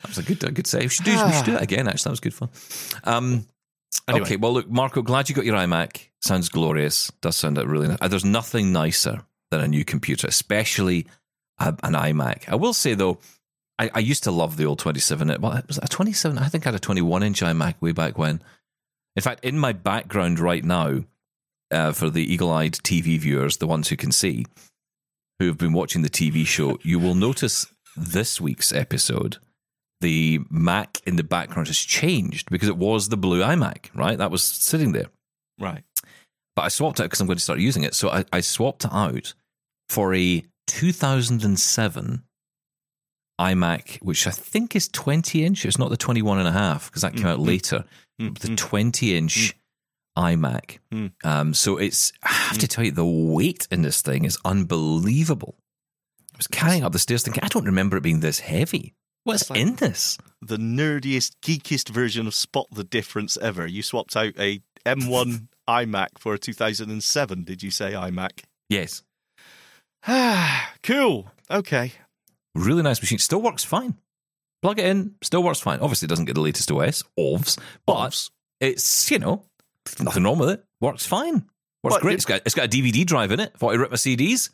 [0.08, 0.84] was a good, a good save.
[0.84, 1.88] We should do, we should do that again.
[1.88, 2.50] Actually, that was good fun.
[3.04, 3.48] Um,
[4.08, 4.26] Anyway.
[4.26, 6.10] Okay, well, look, Marco, glad you got your iMac.
[6.22, 7.12] Sounds glorious.
[7.22, 7.98] Does sound really nice.
[8.02, 11.08] Uh, There's nothing nicer than a new computer, especially
[11.60, 12.50] a, an iMac.
[12.50, 13.20] I will say though,
[13.80, 15.38] I, I used to love the old 27.
[15.39, 16.38] Well, it was a 27.
[16.38, 18.41] I think I had a 21 inch iMac way back when.
[19.16, 21.04] In fact, in my background right now,
[21.72, 24.45] uh, for the eagle-eyed TV viewers, the ones who can see,
[25.39, 29.38] who have been watching the TV show, you will notice this week's episode,
[30.01, 34.18] the Mac in the background has changed because it was the blue iMac, right?
[34.18, 35.07] That was sitting there.
[35.59, 35.84] Right.
[36.55, 37.95] but I swapped it because I'm going to start using it.
[37.95, 39.34] So I, I swapped it out
[39.89, 42.24] for a 2007
[43.39, 45.65] iMac, which I think is 20 inch.
[45.65, 47.47] It's not the 21 and a half because that came mm, out mm.
[47.47, 47.86] later.
[48.22, 49.55] Mm, the 20 inch
[50.18, 50.80] iMac.
[51.24, 55.55] Um, so it's, I have to tell you, the weight in this thing is unbelievable.
[56.34, 58.93] I was carrying up the stairs thinking, I don't remember it being this heavy.
[59.24, 60.18] What's like- in this?
[60.41, 63.65] the nerdiest, geekiest version of Spot the Difference ever.
[63.65, 68.43] You swapped out a M1 iMac for a 2007, did you say iMac?
[68.70, 69.03] Yes.
[70.84, 71.32] cool.
[71.49, 71.91] Okay.
[72.55, 73.18] Really nice machine.
[73.20, 73.95] Still works fine.
[74.61, 75.80] Plug it in, still works fine.
[75.80, 78.30] Obviously, it doesn't get the latest OS, OVs, but Ovs.
[78.59, 79.43] it's, you know,
[80.00, 80.64] nothing wrong with it.
[80.82, 81.46] Works fine.
[81.84, 82.16] Works What, great.
[82.16, 83.52] It's got, it's got a DVD drive in it.
[83.56, 84.50] If I rip my CDs,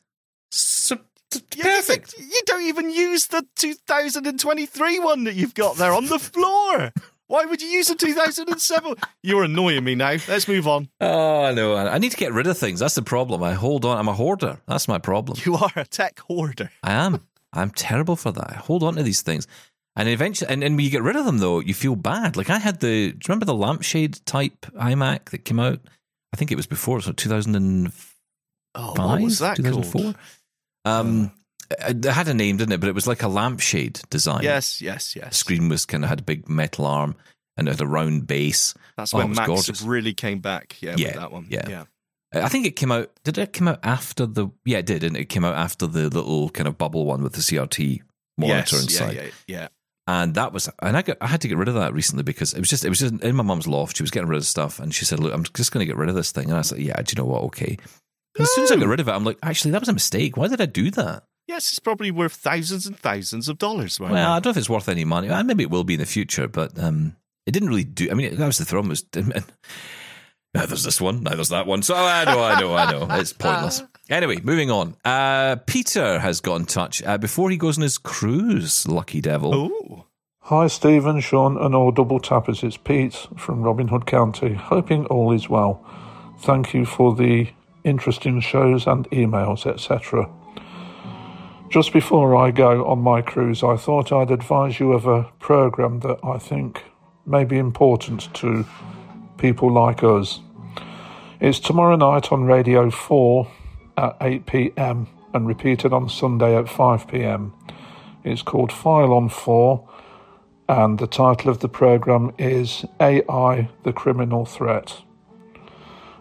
[0.52, 0.98] so,
[1.32, 2.16] perfect.
[2.18, 6.92] You, you don't even use the 2023 one that you've got there on the floor.
[7.28, 8.96] Why would you use a 2007?
[9.24, 10.18] You're annoying me now.
[10.28, 10.90] Let's move on.
[11.02, 11.76] Oh, I know.
[11.76, 12.80] I need to get rid of things.
[12.80, 13.42] That's the problem.
[13.42, 13.98] I hold on.
[13.98, 14.60] I'm a hoarder.
[14.68, 15.40] That's my problem.
[15.44, 16.70] You are a tech hoarder.
[16.84, 17.22] I am.
[17.52, 18.52] I'm terrible for that.
[18.52, 19.48] I hold on to these things.
[19.96, 22.36] And eventually, and, and when you get rid of them, though, you feel bad.
[22.36, 25.80] Like I had the, do you remember the lampshade type iMac that came out?
[26.34, 28.10] I think it was before, so 2005,
[28.76, 30.02] Oh, what was that 2004.
[30.02, 30.16] called?
[30.86, 31.32] Um,
[31.70, 32.80] it it had a name, didn't it?
[32.80, 34.42] But it was like a lampshade design.
[34.44, 35.38] Yes, yes, The yes.
[35.38, 37.16] screen was kind of had a big metal arm
[37.56, 38.74] and it had a round base.
[38.98, 39.82] That's Oh, it when Macs gorgeous.
[39.84, 40.76] really came back.
[40.82, 41.46] Yeah, Yeah, with that one.
[41.50, 41.70] yeah.
[41.70, 41.84] yeah.
[42.34, 43.12] Uh, I think it came out.
[43.24, 44.48] Did it come out after the?
[44.66, 47.34] Yeah, it did, and it came out after the little kind of bubble one with
[47.34, 48.02] the CRT
[48.40, 49.16] monitor yes, inside.
[49.16, 49.68] Yeah, yeah, yeah.
[50.06, 52.54] And that was, and I got, I had to get rid of that recently because
[52.54, 53.96] it was just, it was just in my mum's loft.
[53.96, 55.96] She was getting rid of stuff, and she said, "Look, I'm just going to get
[55.96, 57.44] rid of this thing." And I was like, "Yeah, do you know what?
[57.44, 57.78] Okay."
[58.36, 59.94] And as soon as I got rid of it, I'm like, "Actually, that was a
[59.94, 60.36] mistake.
[60.36, 64.00] Why did I do that?" Yes, it's probably worth thousands and thousands of dollars.
[64.00, 64.32] Right Well, now.
[64.34, 65.30] I don't know if it's worth any money.
[65.30, 68.10] Uh, Maybe it will be in the future, but um, it didn't really do.
[68.12, 68.82] I mean, that was the throw.
[68.82, 71.82] Was now there's this one, now there's that one.
[71.82, 73.08] So I know, I know, I know.
[73.20, 73.84] It's pointless.
[74.14, 74.96] Anyway, moving on.
[75.04, 78.88] Uh, Peter has got in touch uh, before he goes on his cruise.
[78.88, 79.56] Lucky devil.
[79.56, 80.06] Oh,
[80.42, 82.62] Hi, Steven, Shaun, and all double tappers.
[82.62, 84.54] It's Pete from Robin Hood County.
[84.54, 85.84] Hoping all is well.
[86.42, 87.50] Thank you for the
[87.84, 90.30] interesting shows and emails, etc.
[91.70, 96.02] Just before I go on my cruise, I thought I'd advise you of a program
[96.02, 96.84] that I think
[97.26, 98.64] may be important to
[99.40, 100.40] people like us.
[101.40, 103.48] It's tomorrow night on Radio 4
[103.98, 107.54] at 8 pm and repeated on Sunday at 5 pm.
[108.24, 109.90] It's called File on 4
[110.70, 115.02] and the title of the program is AI the Criminal Threat.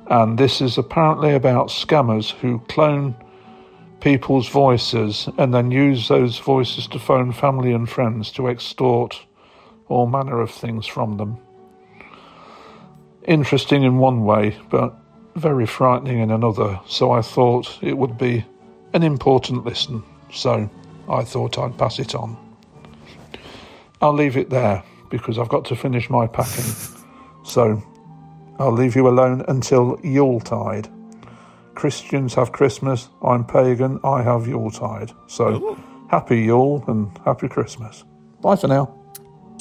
[0.09, 3.15] And this is apparently about scammers who clone
[4.01, 9.25] people's voices and then use those voices to phone family and friends to extort
[9.89, 11.39] all manner of things from them.
[13.29, 14.97] Interesting in one way, but
[15.35, 18.45] very frightening in another, so I thought it would be
[18.93, 20.03] an important listen,
[20.33, 20.69] so
[21.09, 22.37] I thought I'd pass it on.
[24.01, 26.73] I'll leave it there because I've got to finish my packing.
[27.45, 27.83] So
[28.59, 30.89] I'll leave you alone until Yuletide.
[31.75, 35.13] Christians have Christmas, I'm pagan, I have Yuletide.
[35.27, 35.79] So
[36.09, 38.05] happy Yule and happy Christmas.
[38.41, 38.95] Bye for now.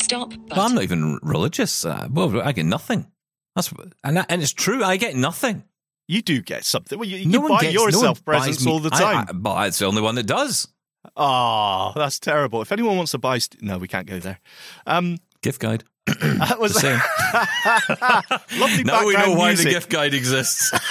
[0.02, 1.86] Stop Well, I'm not even religious.
[1.86, 3.11] Uh, well, I get nothing.
[3.56, 3.72] That's
[4.04, 4.84] and that, and it's true.
[4.84, 5.64] I get nothing.
[6.08, 6.98] you do get something.
[6.98, 9.26] Well, you, you no buy gets, yourself buys presents all the I- time.
[9.30, 10.68] I, but it's the only one that does.
[11.16, 12.62] Oh, that's terrible.
[12.62, 14.40] If anyone wants to buy, st- no, we can't go there.
[14.86, 15.84] Um, Gift guide.
[16.06, 17.00] that was Just saying.
[18.60, 19.66] lovely now we know why music.
[19.66, 20.72] the gift guide exists.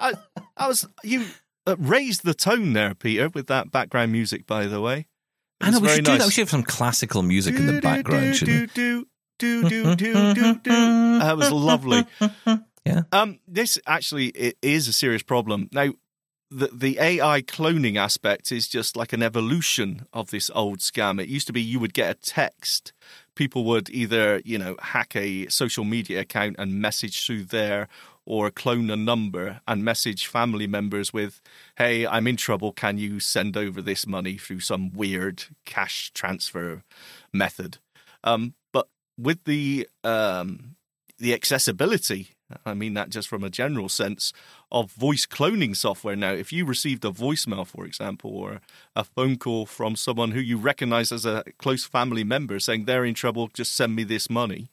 [0.00, 0.14] I,
[0.56, 1.24] I was you
[1.66, 4.46] uh, raised the tone there, Peter, with that background music.
[4.46, 5.06] By the way,
[5.60, 6.24] I know we should do that.
[6.26, 8.24] We should have some classical music in the Do, do, background.
[8.24, 9.06] do, shouldn't do,
[9.38, 11.18] do, do, do, do, do.
[11.18, 12.04] That was lovely.
[12.84, 13.02] Yeah.
[13.12, 15.68] Um, this actually it is a serious problem.
[15.72, 15.92] Now,
[16.50, 21.20] the the AI cloning aspect is just like an evolution of this old scam.
[21.20, 22.92] It used to be you would get a text.
[23.34, 27.88] People would either, you know, hack a social media account and message through there
[28.24, 31.40] or clone a number and message family members with,
[31.76, 32.72] "Hey, I'm in trouble.
[32.72, 36.82] Can you send over this money through some weird cash transfer
[37.32, 37.78] method?"
[38.24, 38.54] Um,
[39.18, 40.76] with the um,
[41.18, 42.30] the accessibility,
[42.64, 44.32] I mean that just from a general sense
[44.70, 46.16] of voice cloning software.
[46.16, 48.60] Now, if you received a voicemail, for example, or
[48.94, 53.04] a phone call from someone who you recognize as a close family member saying they're
[53.04, 54.70] in trouble, just send me this money,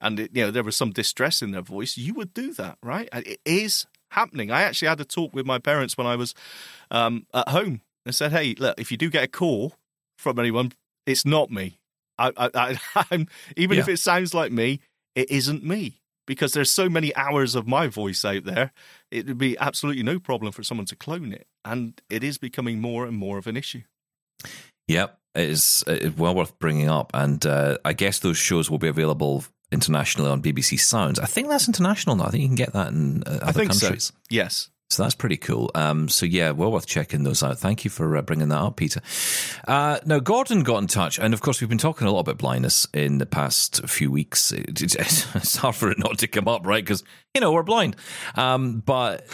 [0.00, 2.78] and it, you know there was some distress in their voice, you would do that,
[2.82, 3.08] right?
[3.12, 4.50] It is happening.
[4.50, 6.34] I actually had a talk with my parents when I was
[6.90, 9.74] um, at home and said, "Hey, look, if you do get a call
[10.16, 10.72] from anyone,
[11.06, 11.78] it's not me.
[12.18, 14.80] I, I, I, I'm even if it sounds like me,
[15.14, 16.00] it isn't me.
[16.26, 18.72] because there's so many hours of my voice out there.
[19.10, 22.80] It would be absolutely no problem for someone to clone it, and it is becoming
[22.80, 23.82] more and more of an issue.
[24.88, 28.78] Yep, it is it's well worth bringing up, and uh, I guess those shows will
[28.78, 31.18] be available internationally on BBC Sounds.
[31.18, 32.24] I think that's international now.
[32.24, 34.04] I think you can get that in uh, other countries.
[34.04, 34.14] so.
[34.30, 34.70] Yes.
[34.94, 35.72] So that's pretty cool.
[35.74, 37.58] Um, so yeah, well worth checking those out.
[37.58, 39.00] Thank you for uh, bringing that up, Peter.
[39.66, 42.38] Uh, now Gordon got in touch, and of course we've been talking a lot about
[42.38, 44.52] blindness in the past few weeks.
[44.52, 46.84] It, it, it's hard for it not to come up, right?
[46.84, 47.02] Because
[47.34, 47.96] you know we're blind.
[48.36, 49.26] Um, but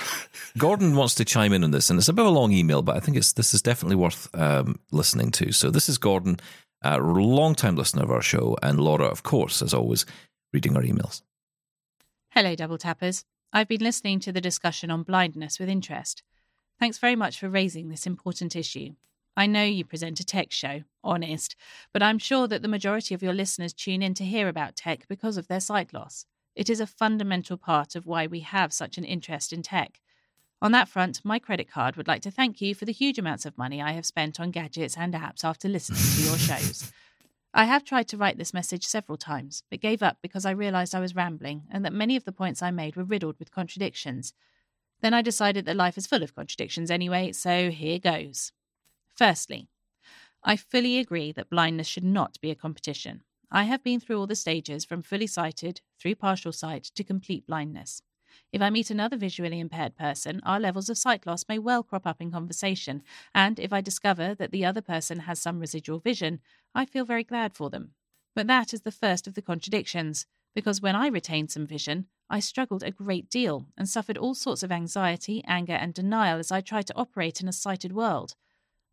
[0.57, 2.81] Gordon wants to chime in on this, and it's a bit of a long email,
[2.81, 5.53] but I think it's this is definitely worth um, listening to.
[5.53, 6.39] So this is Gordon,
[6.81, 10.07] a long time listener of our show, and Laura, of course, as always,
[10.55, 11.21] reading our emails.
[12.31, 13.27] Hello, Double Tappers.
[13.53, 16.23] I've been listening to the discussion on blindness with interest.
[16.79, 18.91] Thanks very much for raising this important issue.
[19.37, 21.57] I know you present a tech show, honest,
[21.93, 25.09] but I'm sure that the majority of your listeners tune in to hear about tech
[25.09, 26.27] because of their sight loss.
[26.55, 30.01] It is a fundamental part of why we have such an interest in tech.
[30.63, 33.47] On that front, my credit card would like to thank you for the huge amounts
[33.47, 36.93] of money I have spent on gadgets and apps after listening to your shows.
[37.53, 40.95] I have tried to write this message several times, but gave up because I realised
[40.95, 44.33] I was rambling and that many of the points I made were riddled with contradictions.
[45.01, 48.53] Then I decided that life is full of contradictions anyway, so here goes.
[49.17, 49.69] Firstly,
[50.45, 53.23] I fully agree that blindness should not be a competition.
[53.51, 57.47] I have been through all the stages from fully sighted, through partial sight, to complete
[57.47, 58.03] blindness.
[58.53, 62.07] If I meet another visually impaired person, our levels of sight loss may well crop
[62.07, 63.03] up in conversation,
[63.35, 66.41] and if I discover that the other person has some residual vision,
[66.75, 67.93] I feel very glad for them.
[68.35, 72.41] But that is the first of the contradictions, because when I retained some vision, I
[72.41, 76.61] struggled a great deal and suffered all sorts of anxiety, anger, and denial as I
[76.61, 78.35] tried to operate in a sighted world.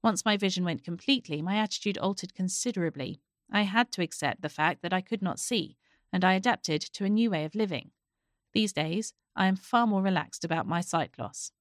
[0.04, 3.20] Once my vision went completely, my attitude altered considerably.
[3.52, 5.78] I had to accept the fact that I could not see,
[6.12, 7.92] and I adapted to a new way of living.
[8.54, 11.52] These days, I am far more relaxed about my sight loss.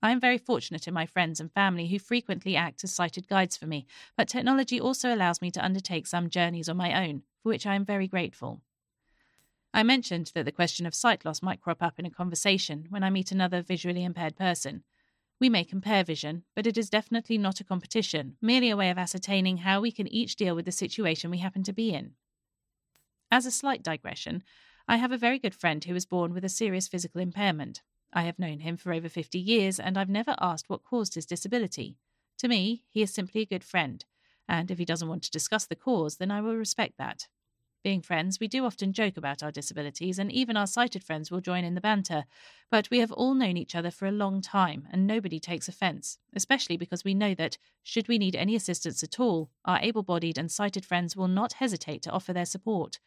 [0.00, 3.56] I am very fortunate in my friends and family who frequently act as sighted guides
[3.56, 3.86] for me,
[4.16, 7.74] but technology also allows me to undertake some journeys on my own, for which I
[7.74, 8.62] am very grateful.
[9.74, 13.02] I mentioned that the question of sight loss might crop up in a conversation when
[13.02, 14.84] I meet another visually impaired person.
[15.40, 18.98] We may compare vision, but it is definitely not a competition, merely a way of
[18.98, 22.12] ascertaining how we can each deal with the situation we happen to be in.
[23.30, 24.44] As a slight digression,
[24.88, 27.82] I have a very good friend who was born with a serious physical impairment.
[28.12, 31.26] I have known him for over 50 years, and I've never asked what caused his
[31.26, 31.96] disability.
[32.38, 34.04] To me, he is simply a good friend,
[34.48, 37.28] and if he doesn't want to discuss the cause, then I will respect that.
[37.84, 41.40] Being friends, we do often joke about our disabilities, and even our sighted friends will
[41.40, 42.24] join in the banter.
[42.70, 46.18] But we have all known each other for a long time, and nobody takes offence,
[46.34, 50.38] especially because we know that, should we need any assistance at all, our able bodied
[50.38, 53.00] and sighted friends will not hesitate to offer their support.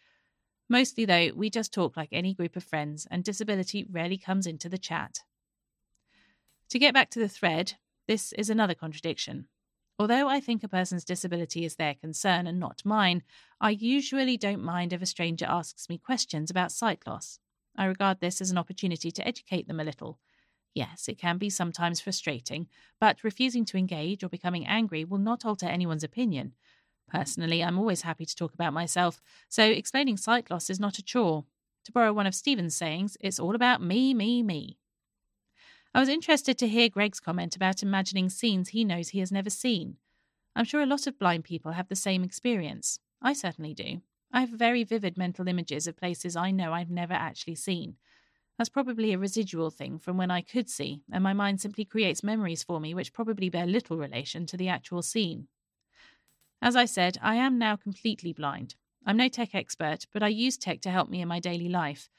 [0.67, 4.67] Mostly, though, we just talk like any group of friends, and disability rarely comes into
[4.67, 5.19] the chat.
[6.69, 7.73] To get back to the thread,
[8.07, 9.47] this is another contradiction.
[9.97, 13.23] Although I think a person's disability is their concern and not mine,
[13.61, 17.39] I usually don't mind if a stranger asks me questions about sight loss.
[17.77, 20.19] I regard this as an opportunity to educate them a little.
[20.73, 22.67] Yes, it can be sometimes frustrating,
[22.99, 26.53] but refusing to engage or becoming angry will not alter anyone's opinion.
[27.07, 31.03] Personally, I'm always happy to talk about myself, so explaining sight loss is not a
[31.03, 31.45] chore.
[31.85, 34.77] To borrow one of Steven's sayings, it's all about me, me, me.
[35.93, 39.49] I was interested to hear Greg's comment about imagining scenes he knows he has never
[39.49, 39.97] seen.
[40.55, 42.99] I'm sure a lot of blind people have the same experience.
[43.21, 44.01] I certainly do.
[44.31, 47.95] I have very vivid mental images of places I know I've never actually seen.
[48.57, 52.23] That's probably a residual thing from when I could see, and my mind simply creates
[52.23, 55.47] memories for me which probably bear little relation to the actual scene.
[56.61, 58.75] As I said, I am now completely blind.
[59.05, 62.09] I'm no tech expert, but I use tech to help me in my daily life.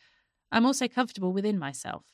[0.52, 2.04] I'm also comfortable within myself.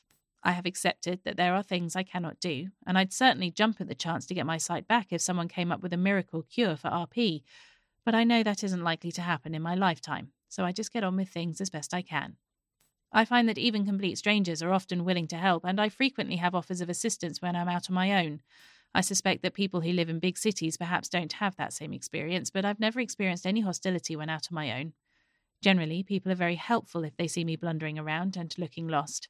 [0.43, 3.87] I have accepted that there are things I cannot do, and I'd certainly jump at
[3.87, 6.75] the chance to get my sight back if someone came up with a miracle cure
[6.75, 7.43] for RP,
[8.03, 11.03] but I know that isn't likely to happen in my lifetime, so I just get
[11.03, 12.35] on with things as best I can.
[13.13, 16.55] I find that even complete strangers are often willing to help, and I frequently have
[16.55, 18.41] offers of assistance when I'm out on my own.
[18.95, 22.49] I suspect that people who live in big cities perhaps don't have that same experience,
[22.49, 24.93] but I've never experienced any hostility when out on my own.
[25.61, 29.29] Generally, people are very helpful if they see me blundering around and looking lost.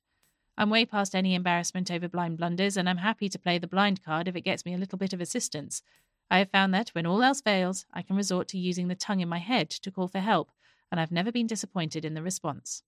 [0.58, 4.04] I'm way past any embarrassment over blind blunders, and I'm happy to play the blind
[4.04, 5.82] card if it gets me a little bit of assistance.
[6.30, 9.22] I have found that, when all else fails, I can resort to using the tongue
[9.22, 10.52] in my head to call for help,
[10.92, 12.84] and I've never been disappointed in the response.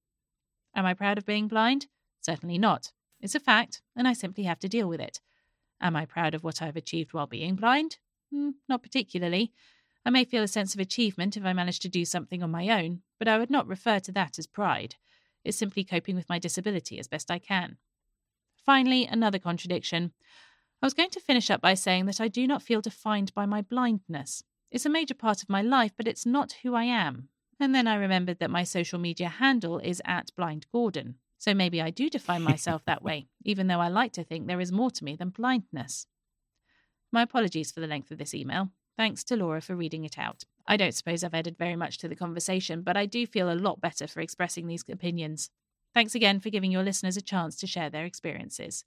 [0.75, 1.87] Am I proud of being blind?
[2.21, 2.91] Certainly not.
[3.21, 5.21] It's a fact, and I simply have to deal with it.
[5.81, 7.97] Am I proud of what I've achieved while being blind?
[8.33, 9.51] Mm, not particularly.
[10.05, 12.69] I may feel a sense of achievement if I manage to do something on my
[12.69, 14.95] own, but I would not refer to that as pride.
[15.43, 17.77] It's simply coping with my disability as best I can.
[18.65, 20.11] Finally, another contradiction.
[20.81, 23.45] I was going to finish up by saying that I do not feel defined by
[23.45, 24.43] my blindness.
[24.71, 27.29] It's a major part of my life, but it's not who I am.
[27.59, 31.15] And then I remembered that my social media handle is at Blind Gordon.
[31.45, 34.59] So maybe I do define myself that way, even though I like to think there
[34.59, 36.07] is more to me than blindness.
[37.11, 38.71] My apologies for the length of this email.
[38.97, 40.45] Thanks to Laura for reading it out.
[40.65, 43.53] I don't suppose I've added very much to the conversation, but I do feel a
[43.53, 45.51] lot better for expressing these opinions.
[45.93, 48.83] Thanks again for giving your listeners a chance to share their experiences.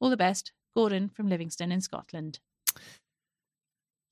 [0.00, 2.40] All the best, Gordon from Livingston in Scotland.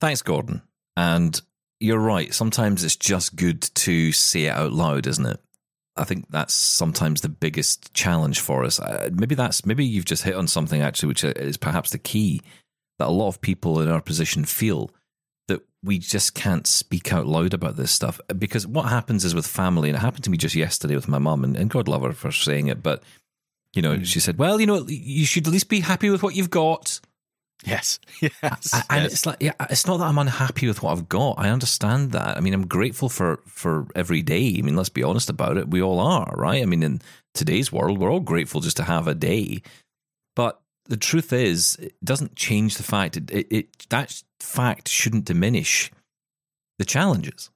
[0.01, 0.63] Thanks, Gordon.
[0.97, 1.43] And
[1.81, 2.33] you're right.
[2.33, 5.41] Sometimes it's just good to say it out loud, isn't it?
[5.99, 8.81] I think that's sometimes the biggest challenge for us.
[8.81, 12.41] Uh, maybe that's maybe you've just hit on something actually, which is perhaps the key
[12.99, 14.91] that a lot of people in our position feel
[15.49, 19.47] that we just can't speak out loud about this stuff because what happens is with
[19.47, 22.03] family, and it happened to me just yesterday with my mum, and, and God love
[22.03, 23.03] her for saying it, but
[23.75, 24.05] you know, mm.
[24.05, 27.01] she said, "Well, you know, you should at least be happy with what you've got."
[27.65, 29.13] Yes, yes, and yes.
[29.13, 31.35] it's like, yeah, it's not that I'm unhappy with what I've got.
[31.39, 32.37] I understand that.
[32.37, 34.55] I mean, I'm grateful for for every day.
[34.59, 35.69] I mean, let's be honest about it.
[35.69, 36.63] We all are, right?
[36.63, 37.03] I mean, in
[37.35, 39.63] today's world, we're all grateful just to have a day.
[40.37, 45.25] But the truth is, it doesn't change the fact it, it, it that fact shouldn't
[45.25, 45.91] diminish
[46.79, 47.51] the challenges.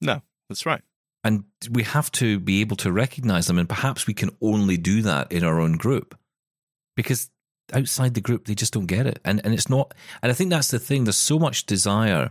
[0.00, 0.80] No, that's right.
[1.24, 5.02] And we have to be able to recognize them, and perhaps we can only do
[5.02, 6.16] that in our own group
[6.96, 7.28] because
[7.72, 9.18] outside the group they just don't get it.
[9.24, 12.30] And and it's not and i think that's the thing there's so much desire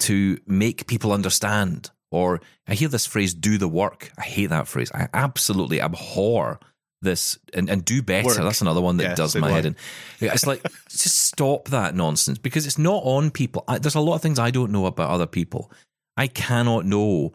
[0.00, 1.90] to make people understand.
[2.10, 4.12] Or i hear this phrase do the work.
[4.18, 4.90] I hate that phrase.
[4.92, 6.60] I absolutely abhor
[7.02, 8.28] this and, and do better.
[8.28, 8.38] Work.
[8.38, 9.76] that's another one that yes, does my head in.
[10.20, 13.64] It's like just stop that nonsense because it's not on people.
[13.68, 15.70] I, there's a lot of things i don't know about other people.
[16.16, 17.34] I cannot know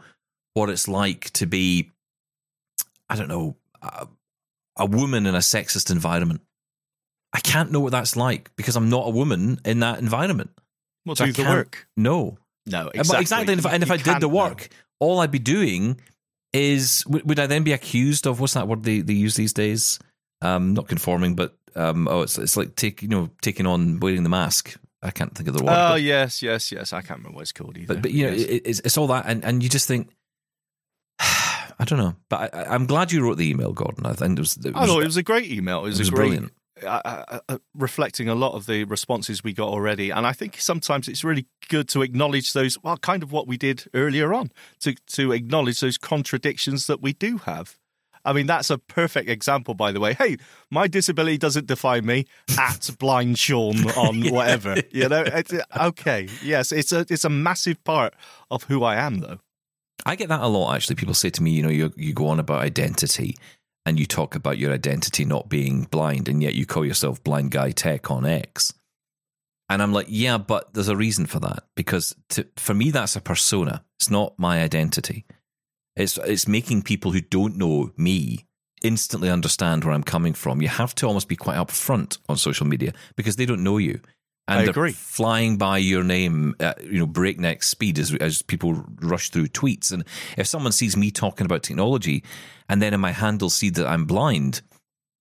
[0.54, 1.92] what it's like to be
[3.10, 4.08] i don't know a,
[4.78, 6.42] a woman in a sexist environment
[7.34, 10.52] I can't know what that's like because I'm not a woman in that environment.
[11.06, 11.88] Well, so do the work.
[11.96, 12.38] No.
[12.66, 13.22] No, exactly.
[13.22, 13.54] exactly.
[13.54, 14.78] And if, and if I did the work, know.
[15.00, 16.00] all I'd be doing
[16.54, 20.00] is would I then be accused of what's that word they, they use these days?
[20.42, 24.24] Um, not conforming, but um, oh, it's it's like take you know taking on wearing
[24.24, 24.76] the mask.
[25.02, 25.72] I can't think of the word.
[25.72, 26.94] Oh but, yes, yes, yes.
[26.94, 27.96] I can't remember what it's called either.
[27.96, 28.48] But, but you know, yes.
[28.48, 30.10] it, it's, it's all that, and, and you just think,
[31.20, 32.16] I don't know.
[32.30, 34.06] But I, am glad you wrote the email, Gordon.
[34.06, 34.58] I think it was.
[34.58, 35.80] It was I thought it was a great email.
[35.80, 36.52] It was, it was a great, brilliant.
[36.84, 40.10] Uh, uh, reflecting a lot of the responses we got already.
[40.10, 43.58] And I think sometimes it's really good to acknowledge those, well, kind of what we
[43.58, 44.52] did earlier on,
[44.82, 47.78] to, to acknowledge those contradictions that we do have.
[48.24, 50.14] I mean, that's a perfect example, by the way.
[50.14, 50.38] Hey,
[50.70, 52.26] my disability doesn't define me.
[52.58, 55.24] At blind Shaun on whatever, you know.
[55.26, 58.14] It's, okay, yes, it's a it's a massive part
[58.52, 59.40] of who I am, though.
[60.06, 60.76] I get that a lot.
[60.76, 63.38] Actually, people say to me, you know, you you go on about identity,
[63.86, 67.52] and you talk about your identity not being blind, and yet you call yourself Blind
[67.52, 68.74] Guy Tech on X.
[69.70, 73.16] And I'm like, yeah, but there's a reason for that because to, for me that's
[73.16, 73.86] a persona.
[74.00, 75.26] It's not my identity.
[75.96, 78.46] It's it's making people who don't know me
[78.82, 80.62] instantly understand where I'm coming from.
[80.62, 84.02] You have to almost be quite upfront on social media because they don't know you.
[84.48, 84.92] And I they're agree.
[84.92, 89.92] flying by your name at you know breakneck speed as as people rush through tweets.
[89.92, 90.04] And
[90.38, 92.24] if someone sees me talking about technology,
[92.68, 94.62] and then in my handle see that I'm blind,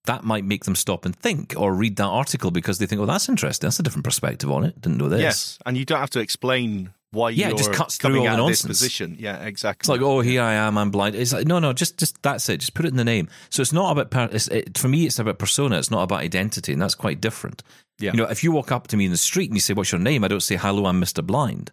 [0.07, 3.07] that might make them stop and think or read that article because they think, "Oh,
[3.07, 3.67] that's interesting.
[3.67, 4.81] That's a different perspective on it.
[4.81, 7.73] Didn't know this." Yes, and you don't have to explain why yeah, you're it just
[7.73, 8.63] cuts through all out the of nonsense.
[8.63, 9.17] this position.
[9.19, 9.83] Yeah, exactly.
[9.83, 11.17] It's like, oh, here I am, I'm blind.
[11.17, 12.59] It's like, no, no, just, just that's it.
[12.59, 13.29] Just put it in the name.
[13.49, 15.79] So it's not about, per- it's, it, for me, it's about persona.
[15.79, 17.63] It's not about identity, and that's quite different.
[18.01, 18.13] Yeah.
[18.13, 19.93] You know, if you walk up to me in the street and you say, "What's
[19.93, 21.73] your name?" I don't say, "Hello, I'm Mister Blind."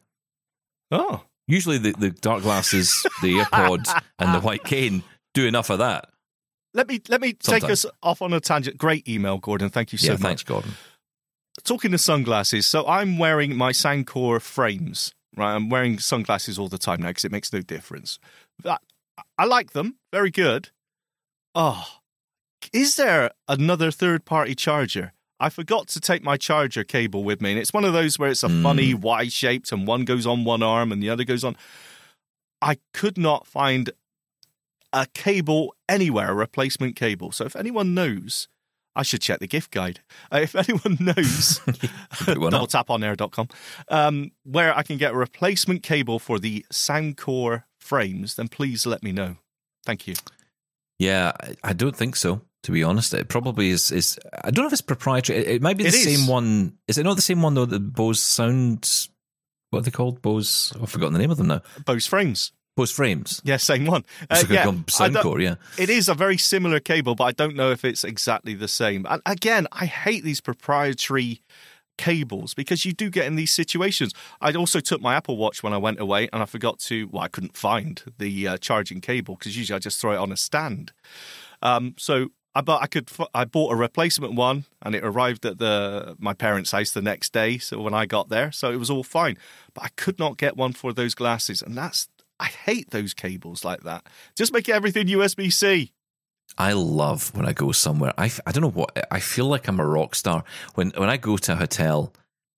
[0.91, 5.03] Oh, usually the, the dark glasses, the earpods, and the white cane
[5.33, 6.09] do enough of that.
[6.73, 7.63] Let me let me Sometimes.
[7.63, 8.77] take us off on a tangent.
[8.77, 9.69] Great email, Gordon.
[9.69, 10.21] Thank you so yeah, much.
[10.21, 10.71] Thanks, Gordon.
[11.63, 15.13] Talking to sunglasses, so I'm wearing my Soundcore frames.
[15.35, 18.19] Right, I'm wearing sunglasses all the time now because it makes no difference.
[18.63, 18.81] That,
[19.37, 20.69] I like them, very good.
[21.55, 21.85] Oh,
[22.73, 25.13] is there another third party charger?
[25.39, 28.29] I forgot to take my charger cable with me, and it's one of those where
[28.29, 28.63] it's a mm.
[28.63, 31.55] funny Y shaped, and one goes on one arm and the other goes on.
[32.61, 33.91] I could not find
[34.93, 37.31] a cable anywhere, a replacement cable.
[37.31, 38.47] So if anyone knows,
[38.95, 39.99] I should check the gift guide.
[40.31, 41.59] Uh, if anyone knows,
[42.25, 43.47] doubletaponair.com,
[43.89, 49.03] um, where I can get a replacement cable for the Soundcore frames, then please let
[49.03, 49.37] me know.
[49.85, 50.15] Thank you.
[50.99, 51.33] Yeah,
[51.63, 52.41] I don't think so.
[52.67, 53.93] To be honest, it probably is.
[53.93, 55.39] Is I don't know if it's proprietary.
[55.39, 56.03] It, it might be the It is.
[56.19, 56.73] same one.
[56.89, 57.63] Is it not the same one though?
[57.65, 59.07] The Bose Sound.
[59.69, 60.21] What are they called?
[60.21, 60.73] Bose.
[60.81, 61.61] I've forgotten the name of them now.
[61.85, 62.51] Bose frames.
[62.75, 63.41] Bose frames.
[63.45, 64.03] Yeah, same one.
[64.29, 65.55] It's Uh, yeah, Soundcore, yeah.
[65.77, 69.05] It is a very similar cable, but I don't know if it's exactly the same.
[69.09, 71.41] And again, I hate these proprietary
[71.97, 74.13] cables because you do get in these situations.
[74.41, 77.23] I also took my Apple Watch when I went away and I forgot to, well,
[77.23, 80.37] I couldn't find the uh, charging cable because usually I just throw it on a
[80.37, 80.91] stand.
[81.61, 85.59] Um, so I bought, I could, I bought a replacement one and it arrived at
[85.59, 87.57] the my parents' house the next day.
[87.59, 89.37] So when I got there, so it was all fine.
[89.73, 92.07] But I could not get one for those glasses, and that's
[92.39, 94.07] I hate those cables like that.
[94.35, 95.91] Just make everything USB C.
[96.57, 98.13] I love when I go somewhere.
[98.17, 100.43] I, I don't know what I feel like I'm a rock star
[100.75, 102.13] when when I go to a hotel.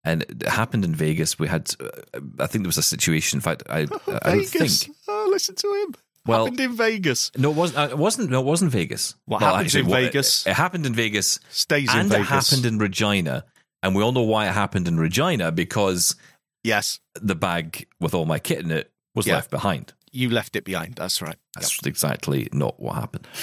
[0.05, 1.37] And it happened in Vegas.
[1.37, 3.35] We had, uh, I think there was a situation.
[3.35, 3.85] In fact, I,
[4.21, 4.95] I think.
[5.09, 5.93] Oh, listen to him.
[6.29, 7.31] Well- happened in Vegas.
[7.37, 7.79] No, it wasn't.
[7.79, 8.29] uh, It wasn't.
[8.29, 9.15] No, it wasn't Vegas.
[9.25, 10.45] What happens in what- Vegas?
[10.47, 12.13] It, happened in Vegas, Stays in Vegas.
[12.13, 13.45] and it happened in Regina.
[13.83, 16.15] And we all know why it happened in Regina because
[16.63, 19.35] yes, the bag with all my kit in it was Yeah.
[19.35, 19.93] left behind.
[20.11, 20.95] you left it behind.
[20.95, 21.37] That's right.
[21.55, 23.27] That's exactly not what happened.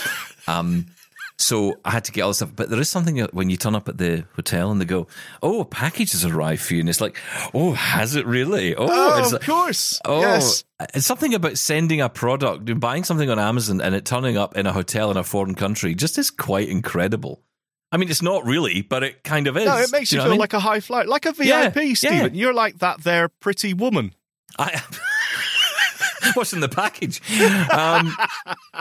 [0.49, 0.87] Um,
[1.39, 2.53] so I had to get all this stuff.
[2.57, 5.07] But there is something when you turn up at the hotel and they go,
[5.43, 7.17] "Oh, a package has arrived for you," and it's like,
[7.53, 10.01] "Oh, has it really?" Oh, Oh, of like- course.
[10.05, 10.65] Oh, Yes.
[10.95, 14.67] it's something about sending a product, buying something on Amazon, and it turning up in
[14.67, 15.95] a hotel in a foreign country.
[15.95, 17.43] Just is quite incredible.
[17.93, 19.65] I mean, it's not really, but it kind of is.
[19.67, 20.41] No, it makes Do you know feel I mean?
[20.41, 21.95] like a high flight, like a VIP, yeah.
[21.95, 22.35] Steven.
[22.35, 24.13] You're like that there pretty woman.
[24.59, 24.83] I,
[26.35, 27.21] what's in the package?
[27.71, 28.17] Um,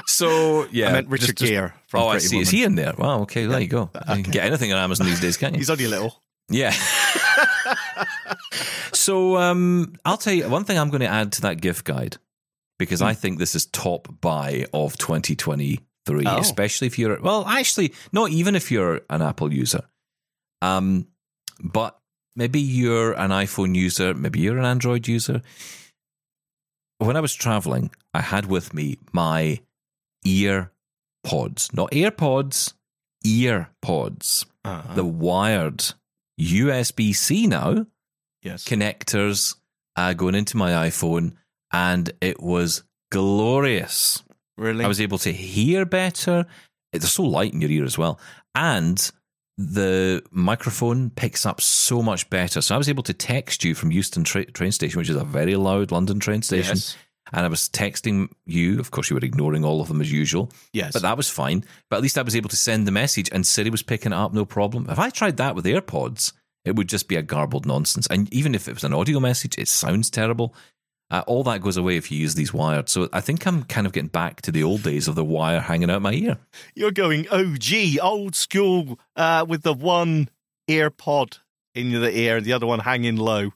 [0.07, 2.39] so yeah, I meant Richard just- just- Gere from oh, I Pretty see.
[2.39, 2.93] Is he in there?
[2.97, 3.21] Wow.
[3.21, 3.89] Okay, there you go.
[4.09, 5.59] You can get anything on Amazon these days, can't you?
[5.59, 6.21] He's only a little.
[6.49, 6.71] Yeah.
[8.93, 12.17] so um, I'll tell you one thing I'm going to add to that gift guide
[12.77, 13.07] because Hmm.
[13.07, 16.37] I think this is top buy of 2023, Oh.
[16.39, 19.83] especially if you're well, actually, not even if you're an Apple user,
[20.61, 21.07] um,
[21.63, 21.97] but
[22.35, 25.41] maybe you're an iPhone user, maybe you're an Android user.
[26.97, 29.59] When I was traveling, I had with me my
[30.25, 30.71] ear
[31.23, 32.73] pods, not AirPods,
[33.23, 34.93] ear pods Uh-huh.
[34.95, 35.83] the wired
[36.39, 37.85] USB C now
[38.41, 38.63] yes.
[38.65, 39.55] connectors
[39.95, 41.33] uh, going into my iPhone,
[41.71, 44.23] and it was glorious.
[44.57, 44.83] really?
[44.83, 46.45] I was able to hear better.
[46.91, 48.19] They're so light in your ear as well,
[48.53, 49.11] and
[49.57, 52.61] the microphone picks up so much better.
[52.61, 55.23] So I was able to text you from Euston tra- train station, which is a
[55.23, 56.75] very loud London train station.
[56.75, 56.97] Yes.
[57.33, 58.79] And I was texting you.
[58.79, 60.51] Of course, you were ignoring all of them as usual.
[60.73, 60.93] Yes.
[60.93, 61.63] But that was fine.
[61.89, 64.15] But at least I was able to send the message and Siri was picking it
[64.15, 64.87] up, no problem.
[64.89, 66.33] If I tried that with AirPods,
[66.65, 68.07] it would just be a garbled nonsense.
[68.07, 70.53] And even if it was an audio message, it sounds terrible.
[71.11, 72.89] Uh, all that goes away if you use these wired.
[72.89, 75.59] So I think I'm kind of getting back to the old days of the wire
[75.59, 76.37] hanging out my ear.
[76.73, 80.29] You're going OG, old school, uh, with the one
[80.67, 81.37] ear pod
[81.75, 83.51] in the ear and the other one hanging low.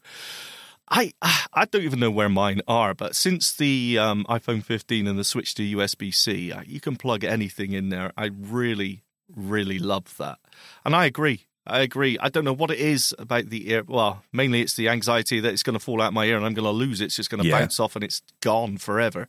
[0.89, 5.17] I I don't even know where mine are, but since the um, iPhone 15 and
[5.17, 8.11] the switch to USB C, uh, you can plug anything in there.
[8.17, 9.03] I really,
[9.35, 10.39] really love that.
[10.83, 11.45] And I agree.
[11.70, 12.17] I agree.
[12.20, 13.84] I don't know what it is about the ear.
[13.88, 16.53] Well, mainly it's the anxiety that it's going to fall out my ear and I'm
[16.53, 17.05] going to lose it.
[17.05, 17.59] It's just going to Yeah.
[17.59, 19.28] bounce off and it's gone forever.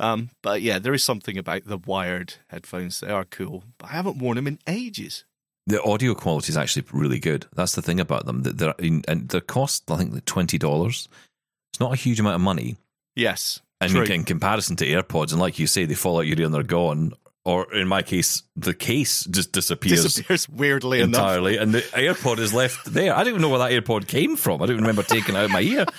[0.00, 3.00] Um, but yeah, there is something about the wired headphones.
[3.00, 5.24] They are cool, but I haven't worn them in ages.
[5.66, 7.46] The audio quality is actually really good.
[7.54, 8.42] That's the thing about them.
[8.42, 11.08] That they're in, and the cost, I think, like twenty dollars.
[11.72, 12.76] It's not a huge amount of money,
[13.16, 13.60] Yes.
[13.80, 14.02] and true.
[14.02, 16.62] in comparison to AirPods, and like you say, they fall out your ear and they're
[16.62, 17.14] gone.
[17.46, 20.02] Or in my case, the case just disappears.
[20.02, 21.20] disappears weirdly enough.
[21.20, 23.14] entirely, and the AirPod is left there.
[23.14, 24.62] I don't even know where that AirPod came from.
[24.62, 25.84] I don't remember taking it out of my ear.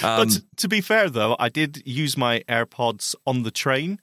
[0.00, 4.00] Um, But to be fair, though, I did use my AirPods on the train,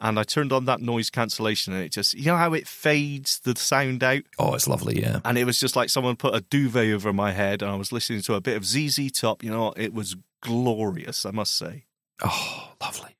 [0.00, 3.38] and I turned on that noise cancellation, and it just you know how it fades
[3.38, 5.00] the sound out, oh, it's lovely.
[5.00, 7.76] Yeah, and it was just like someone put a duvet over my head, and I
[7.76, 9.44] was listening to a bit of ZZ Top.
[9.44, 11.84] You know, it was glorious, I must say.
[12.24, 13.16] oh, lovely.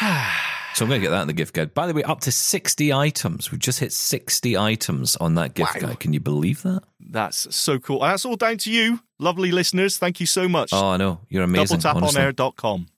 [0.76, 1.72] So I'm going to get that in the gift guide.
[1.72, 3.50] By the way, up to 60 items.
[3.50, 5.88] We've just hit 60 items on that gift Wow.
[5.88, 6.00] guide.
[6.00, 6.82] Can you believe that?
[7.00, 8.02] That's so cool.
[8.04, 9.96] And that's all down to you, lovely listeners.
[9.96, 10.68] Thank you so much.
[10.74, 11.20] Oh, I know.
[11.30, 11.78] You're amazing.
[11.78, 12.88] DoubleTapOnAir.com.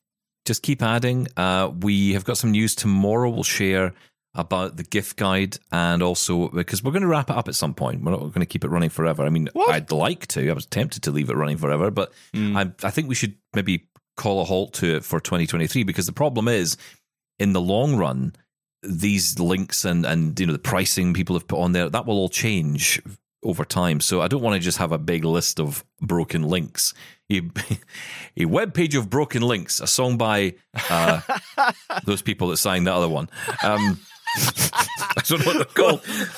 [0.45, 1.29] Just keep adding.
[1.37, 3.31] Uh, we have got some news tomorrow.
[3.31, 3.93] We'll share
[4.35, 7.74] about the gift guide and also because we're going to wrap it up at some
[7.74, 8.03] point.
[8.03, 9.22] We're not going to keep it running forever.
[9.24, 9.70] I mean, What?
[9.70, 10.51] I'd like to.
[10.51, 13.87] I was tempted to leave it running forever, but I, I think we should maybe
[14.16, 16.76] call a halt to it for 2023 because the problem is,
[17.39, 18.34] in the long run,
[18.82, 22.16] these links and and you know the pricing people have put on there that will
[22.16, 23.01] all change
[23.43, 24.01] over time.
[24.01, 26.95] So I don't want to just have a big list of broken links.
[27.30, 27.43] A,
[28.36, 30.55] a web page of broken links, a song by
[30.91, 31.20] uh,
[32.05, 33.28] those people that sang the other one.
[33.62, 34.01] Um,
[35.23, 35.64] I don't know what they're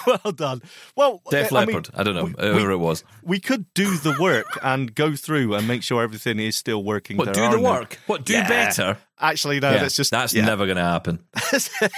[0.06, 0.22] called.
[0.24, 0.62] well done.
[0.96, 2.24] Well, Def I mean, I don't know.
[2.24, 3.04] we- whoever it was.
[3.22, 7.16] we could do the work and go through and make sure everything is still working.
[7.16, 7.98] What, There do the are no- work?
[8.06, 8.48] What, do Yeah.
[8.48, 8.98] better?
[9.22, 9.70] Actually, no.
[9.70, 10.46] Yeah, Let's just that's yeah.
[10.46, 11.18] never going to happen.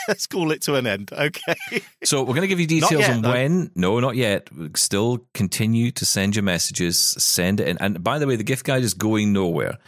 [0.09, 1.13] let's call it to an end.
[1.13, 1.55] Okay.
[2.03, 3.31] So we're going to give you details yet, on though.
[3.31, 3.71] when.
[3.77, 4.49] No, not yet.
[4.75, 6.99] Still continue to send your messages.
[6.99, 7.79] Send it in.
[7.79, 9.79] And by the way, the gift guide is going nowhere.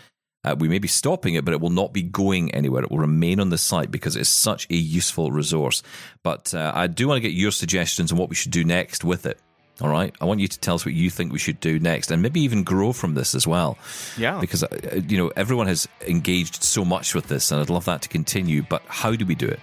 [0.44, 2.82] Uh, we may be stopping it, but it will not be going anywhere.
[2.82, 5.82] It will remain on the site because it's such a useful resource.
[6.22, 9.04] But uh, I do want to get your suggestions on what we should do next
[9.04, 9.40] with it.
[9.80, 10.14] All right.
[10.20, 12.40] I want you to tell us what you think we should do next and maybe
[12.42, 13.76] even grow from this as well.
[14.16, 14.38] Yeah.
[14.40, 18.02] Because, uh, you know, everyone has engaged so much with this and I'd love that
[18.02, 18.62] to continue.
[18.62, 19.58] But how do we do it?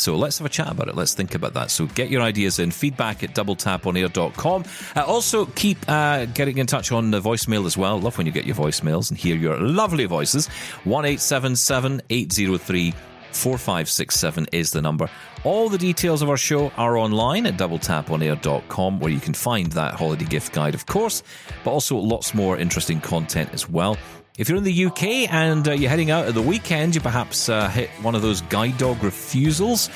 [0.00, 0.96] So let's have a chat about it.
[0.96, 1.70] Let's think about that.
[1.70, 2.70] So get your ideas in.
[2.70, 4.64] Feedback at doubletaponair.com.
[4.96, 7.98] Uh, also, keep uh, getting in touch on the voicemail as well.
[8.00, 10.48] Love when you get your voicemails and hear your lovely voices.
[10.84, 12.94] 1 803
[13.32, 15.08] 4567 is the number.
[15.44, 19.94] All the details of our show are online at doubletaponair.com, where you can find that
[19.94, 21.22] holiday gift guide, of course,
[21.64, 23.96] but also lots more interesting content as well.
[24.40, 27.50] If you're in the UK and uh, you're heading out at the weekend, you perhaps
[27.50, 29.90] uh, hit one of those guide dog refusals.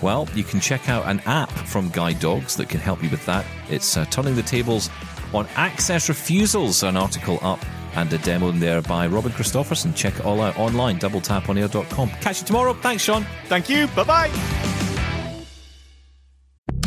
[0.00, 3.26] Well, you can check out an app from Guide Dogs that can help you with
[3.26, 3.44] that.
[3.68, 4.88] It's uh, turning the tables
[5.34, 6.82] on access refusals.
[6.82, 7.62] An article up
[7.94, 9.92] and a demo in there by Robin Christopherson.
[9.92, 12.08] Check it all out online, doubletaponair.com.
[12.22, 12.72] Catch you tomorrow.
[12.72, 13.26] Thanks, Shaun.
[13.48, 13.86] Thank you.
[13.88, 14.89] Bye bye.